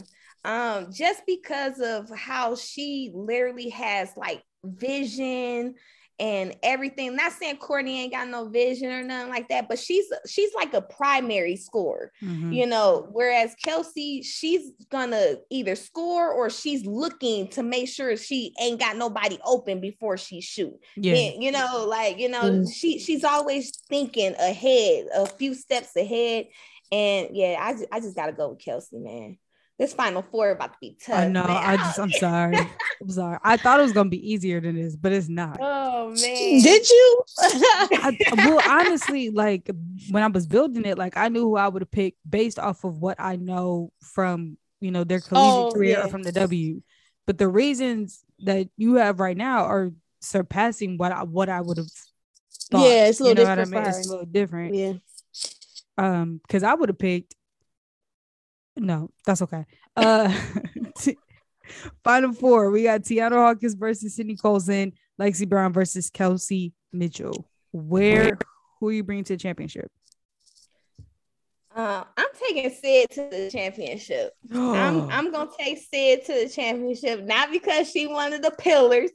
[0.44, 5.76] Um, just because of how she literally has like vision
[6.22, 7.16] and everything.
[7.16, 10.74] Not saying Courtney ain't got no vision or nothing like that, but she's she's like
[10.76, 12.54] a primary scorer, Mhm.
[12.56, 13.08] you know.
[13.12, 18.98] Whereas Kelsey, she's gonna either score or she's looking to make sure she ain't got
[18.98, 20.80] nobody open before she shoot.
[20.96, 21.16] Yeah.
[21.16, 22.72] Yeah, you know, like you know, Mm.
[22.72, 26.46] she she's always thinking ahead, a few steps ahead.
[26.92, 29.40] And yeah, I just, I just gotta go with Kelsey, man.
[29.82, 31.18] This final four about to be tough.
[31.18, 31.44] I know.
[31.44, 31.58] man.
[31.58, 32.56] I just, I'm sorry.
[33.02, 33.40] I'm sorry.
[33.44, 35.58] I thought it was gonna be easier than this, but it's not.
[35.60, 36.62] Oh man.
[36.62, 37.24] Did you?
[37.40, 39.72] I, well, honestly, like
[40.12, 42.84] when I was building it, like I knew who I would have picked based off
[42.84, 46.84] of what I know from you know their collegiate Oh, career or from the W.
[47.26, 51.78] But the reasons that you have right now are surpassing what I what I would
[51.78, 51.88] have.
[52.70, 52.88] Thought.
[52.88, 53.96] Yeah, it's a little you know what I different mean?
[54.00, 54.76] It's a little different.
[54.76, 54.94] yeah.
[55.98, 57.34] Um, because I would have picked.
[58.78, 59.66] No, that's okay.
[59.96, 60.34] Uh,
[60.98, 61.18] t-
[62.04, 62.72] final four.
[62.72, 67.50] We got Tianna Hawkins versus Sydney Colson, Lexie Brown versus Kelsey Mitchell.
[67.72, 68.38] Where
[68.80, 69.92] who are you bringing to the championship?
[71.74, 74.34] Uh, I'm taking Sid to the championship.
[74.54, 79.12] I'm I'm gonna take Sid to the championship, not because she one of the pillars,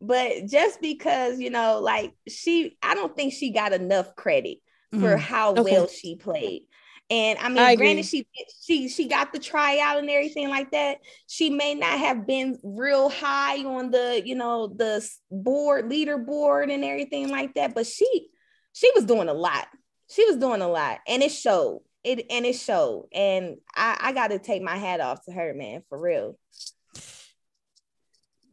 [0.00, 4.58] but just because you know, like she, I don't think she got enough credit
[4.92, 5.18] for Mhm.
[5.18, 5.62] how Okay.
[5.62, 6.62] well she played.
[7.10, 8.24] And I mean, I granted, she
[8.62, 10.98] she she got the tryout and everything like that.
[11.26, 16.84] She may not have been real high on the you know the board leaderboard and
[16.84, 18.28] everything like that, but she
[18.72, 19.66] she was doing a lot.
[20.08, 21.82] She was doing a lot, and it showed.
[22.04, 23.08] It and it showed.
[23.12, 26.38] And I I got to take my hat off to her, man, for real.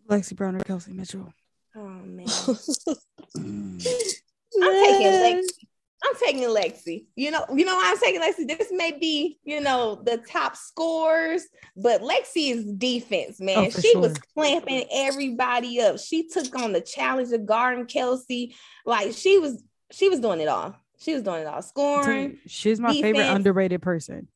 [0.10, 1.32] Lexie Brown or Kelsey Mitchell?
[1.76, 2.28] Oh man.
[3.36, 5.68] I'm taking Lexie.
[6.04, 7.06] I'm taking Lexie.
[7.16, 8.48] You know, you know why I'm taking Lexie.
[8.48, 11.43] This may be, you know, the top scores,
[11.76, 13.58] but Lexie is defense, man.
[13.58, 16.00] Oh, she was clamping everybody up.
[16.00, 18.56] She took on the challenge of guarding Kelsey.
[18.86, 20.76] Like she was, she was doing it all.
[21.00, 21.62] She was doing it all.
[21.62, 22.32] Scoring.
[22.32, 24.28] you, She's my favorite underrated person.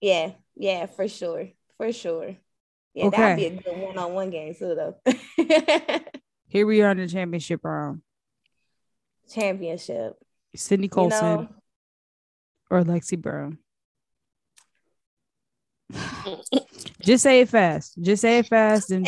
[0.00, 1.48] Yeah, yeah, for sure.
[1.76, 2.36] For sure.
[2.94, 4.96] Yeah, that'd be a good one-on-one game too, though.
[6.48, 8.02] Here we are in the championship round.
[9.32, 10.16] Championship.
[10.54, 11.48] Sydney You know,
[12.70, 13.58] or Lexie Brown.
[17.02, 17.96] Just say it fast.
[18.00, 19.06] Just say it fast and.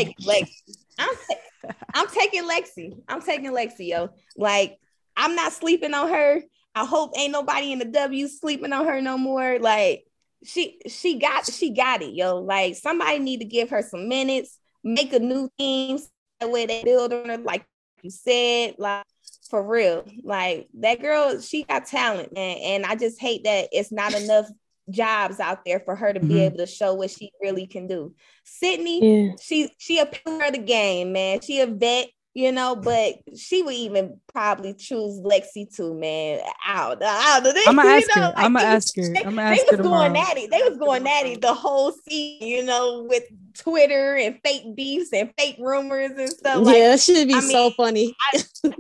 [0.99, 2.93] I'm, ta- I'm taking Lexie.
[3.09, 4.11] I'm taking Lexie, yo.
[4.37, 4.79] Like,
[5.17, 6.43] I'm not sleeping on her.
[6.75, 9.59] I hope ain't nobody in the W sleeping on her no more.
[9.59, 10.05] Like,
[10.45, 12.39] she she got she got it, yo.
[12.39, 15.99] Like, somebody need to give her some minutes, make a new team,
[16.41, 17.65] That way they build on her, like
[18.03, 19.05] you said, like
[19.53, 20.03] for real.
[20.25, 22.57] Like that girl, she got talent, man.
[22.57, 24.47] And I just hate that it's not enough
[24.89, 26.29] jobs out there for her to mm-hmm.
[26.29, 28.15] be able to show what she really can do.
[28.45, 29.33] Sydney, yeah.
[29.43, 31.43] she she a pillar of the game, man.
[31.43, 36.41] She a vet, you know, but she would even probably choose Lexie too, man.
[36.67, 37.69] Out, out of this.
[37.69, 38.29] I'm gonna ask know, her.
[38.29, 39.03] Like I'm gonna ask her.
[39.03, 39.77] I'm gonna ask they her.
[39.77, 40.51] They was going at it.
[40.51, 43.25] They was going at it the whole season, you know, with
[43.59, 46.65] Twitter and fake beefs and fake rumors and stuff.
[46.65, 48.17] Like, yeah, it should be I so mean, funny.
[48.33, 48.43] I,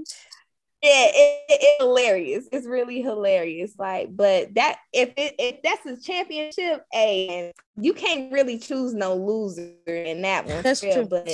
[0.83, 2.49] yeah, it, it, it's hilarious.
[2.51, 3.75] It's really hilarious.
[3.79, 9.15] Like, but that if it if that's a championship, and you can't really choose no
[9.15, 10.63] loser in that one.
[10.63, 11.07] That's true.
[11.09, 11.29] But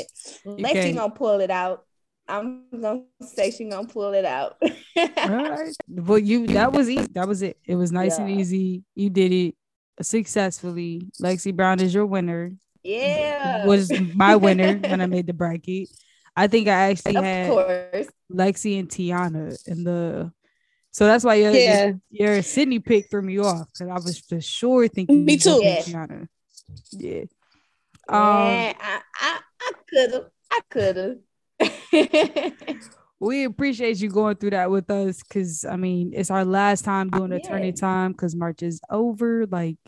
[0.45, 1.85] Lexie gonna pull it out.
[2.29, 4.57] I'm gonna say she gonna pull it out.
[4.63, 4.69] All
[5.17, 5.75] right.
[5.89, 7.07] Well, you that was easy.
[7.13, 7.57] That was it.
[7.65, 8.27] It was nice yeah.
[8.27, 8.83] and easy.
[8.95, 9.55] You did it
[10.03, 11.11] successfully.
[11.23, 12.53] Lexie Brown is your winner.
[12.83, 13.65] Yeah.
[13.65, 15.89] Was my winner when I made the bracket.
[16.39, 18.07] I think I actually of had course.
[18.33, 20.33] Lexie and Tianna in the.
[20.93, 21.93] So that's why your, yeah.
[22.11, 25.61] your, Sydney pick threw me off because I was for sure thinking me too.
[25.61, 25.81] Yeah.
[25.81, 26.29] Tianna.
[26.93, 27.25] Yeah.
[28.09, 30.27] Um, yeah, I I, I could have.
[30.51, 31.19] I could
[31.61, 32.77] have.
[33.21, 37.11] we appreciate you going through that with us because I mean it's our last time
[37.11, 37.73] doing attorney yeah.
[37.73, 39.79] time because March is over like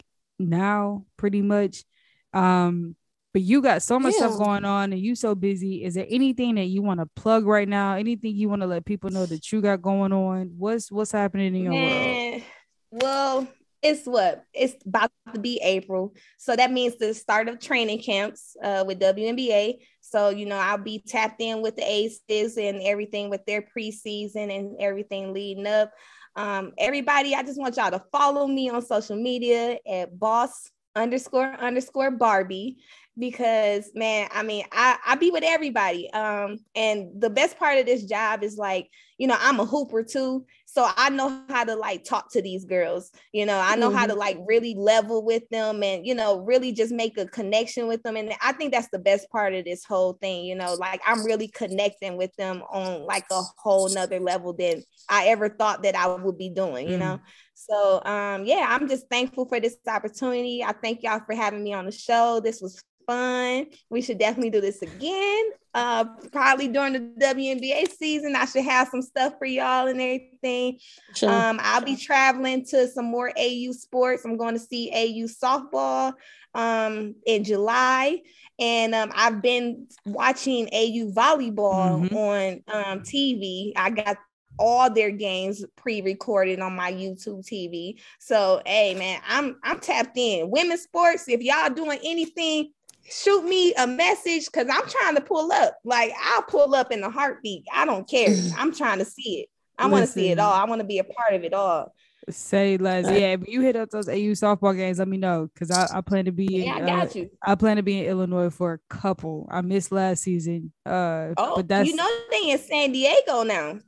[0.40, 1.84] now pretty much.
[2.32, 2.96] Um,
[3.32, 4.28] but you got so much yeah.
[4.28, 5.84] stuff going on and you so busy.
[5.84, 7.94] Is there anything that you want to plug right now?
[7.94, 10.52] Anything you want to let people know that you got going on?
[10.58, 12.32] What's what's happening in your Man.
[12.32, 12.42] world?
[12.90, 13.48] Well,
[13.82, 16.14] it's what it's about to be April.
[16.38, 19.78] So that means the start of training camps uh, with WNBA.
[20.00, 24.54] So, you know, I'll be tapped in with the aces and everything with their preseason
[24.54, 25.92] and everything leading up.
[26.36, 31.54] Um, everybody, I just want y'all to follow me on social media at boss underscore
[31.54, 32.78] underscore Barbie
[33.18, 36.10] because man, I mean, I I be with everybody.
[36.12, 38.88] Um, and the best part of this job is like,
[39.18, 42.64] you know, I'm a hooper too, so I know how to like talk to these
[42.64, 43.10] girls.
[43.32, 43.98] You know, I know mm-hmm.
[43.98, 44.20] how to mm-hmm.
[44.20, 48.16] like really level with them, and you know, really just make a connection with them.
[48.16, 50.44] And I think that's the best part of this whole thing.
[50.44, 54.82] You know, like I'm really connecting with them on like a whole nother level than
[55.08, 56.88] I ever thought that I would be doing.
[56.88, 57.00] You mm-hmm.
[57.00, 57.20] know.
[57.54, 60.64] So um, yeah, I'm just thankful for this opportunity.
[60.64, 62.40] I thank y'all for having me on the show.
[62.40, 63.66] This was fun.
[63.88, 65.50] We should definitely do this again.
[65.74, 70.78] Uh, probably during the WNBA season, I should have some stuff for y'all and everything.
[71.14, 71.30] Sure.
[71.30, 74.24] Um, I'll be traveling to some more AU sports.
[74.24, 76.14] I'm going to see AU softball
[76.54, 78.20] um, in July,
[78.58, 82.16] and um, I've been watching AU volleyball mm-hmm.
[82.16, 83.72] on um, TV.
[83.76, 84.16] I got
[84.58, 88.00] all their games pre-recorded on my YouTube TV.
[88.18, 90.50] So, hey man, I'm I'm tapped in.
[90.50, 92.72] Women's sports, if y'all doing anything,
[93.08, 95.78] shoot me a message because I'm trying to pull up.
[95.84, 97.64] Like I'll pull up in a heartbeat.
[97.72, 98.34] I don't care.
[98.56, 99.48] I'm trying to see it.
[99.78, 100.52] I want to see it all.
[100.52, 101.94] I want to be a part of it all.
[102.28, 103.06] Say less.
[103.06, 106.00] Yeah, if you hit up those AU softball games, let me know because I, I
[106.02, 107.30] plan to be yeah, in, I got uh, you.
[107.42, 109.48] I plan to be in Illinois for a couple.
[109.50, 110.72] I missed last season.
[110.84, 113.78] Uh oh, but that's you know they in San Diego now.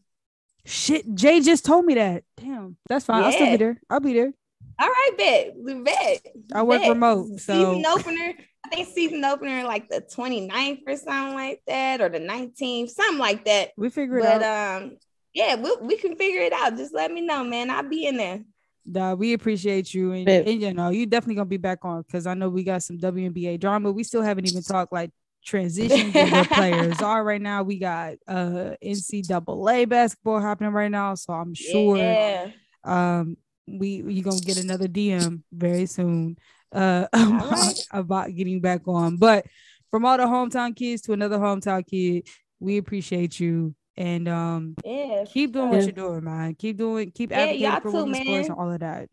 [0.64, 2.24] Shit, Jay just told me that.
[2.36, 3.20] Damn, that's fine.
[3.20, 3.26] Yeah.
[3.26, 3.80] I'll still be there.
[3.90, 4.32] I'll be there.
[4.78, 5.84] All right, bet.
[5.84, 6.26] Bet.
[6.54, 6.88] I work bet.
[6.88, 7.38] remote.
[7.38, 8.34] So season opener.
[8.72, 13.18] I think season opener like the 29th or something like that, or the 19th, something
[13.18, 13.70] like that.
[13.76, 14.82] We figure it but, out.
[14.82, 14.96] um,
[15.34, 16.76] yeah, we, we can figure it out.
[16.76, 17.70] Just let me know, man.
[17.70, 18.40] I'll be in there.
[18.84, 22.26] Nah, we appreciate you, and, and you know you definitely gonna be back on because
[22.26, 23.92] I know we got some WNBA drama.
[23.92, 25.10] We still haven't even talked like
[25.44, 27.62] transitions where players are right now.
[27.62, 32.50] We got uh NCAA basketball happening right now, so I'm sure yeah.
[32.82, 33.36] um
[33.68, 36.36] we you gonna get another DM very soon
[36.72, 37.86] uh about, right.
[37.90, 39.16] about getting back on.
[39.16, 39.46] But
[39.90, 42.26] from all the hometown kids to another hometown kid,
[42.60, 46.54] we appreciate you and um yeah keep doing what you're doing, man.
[46.54, 49.08] Keep doing keep yeah, advocating for too, women's sports and all of that.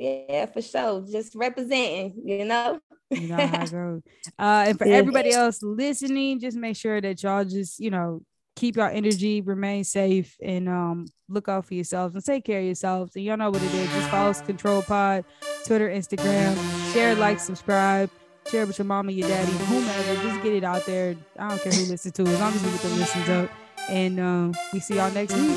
[0.00, 1.04] Yeah, for sure.
[1.10, 2.80] Just representing, you know.
[3.10, 4.02] you know how it goes.
[4.38, 8.22] Uh, and for everybody else listening, just make sure that y'all just, you know,
[8.56, 12.66] keep your energy, remain safe, and um look out for yourselves and take care of
[12.66, 13.14] yourselves.
[13.14, 13.88] And y'all know what it is.
[13.92, 15.24] Just follow us, Control Pod,
[15.64, 18.10] Twitter, Instagram, share, like, subscribe,
[18.50, 20.22] share with your mama, your daddy, whomever.
[20.22, 21.16] Just get it out there.
[21.38, 23.50] I don't care who listens to, it, as long as we get the listens up.
[23.88, 25.56] And um, we see y'all next week.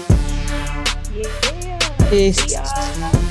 [1.13, 2.09] Yeah.
[2.09, 3.22] Peace.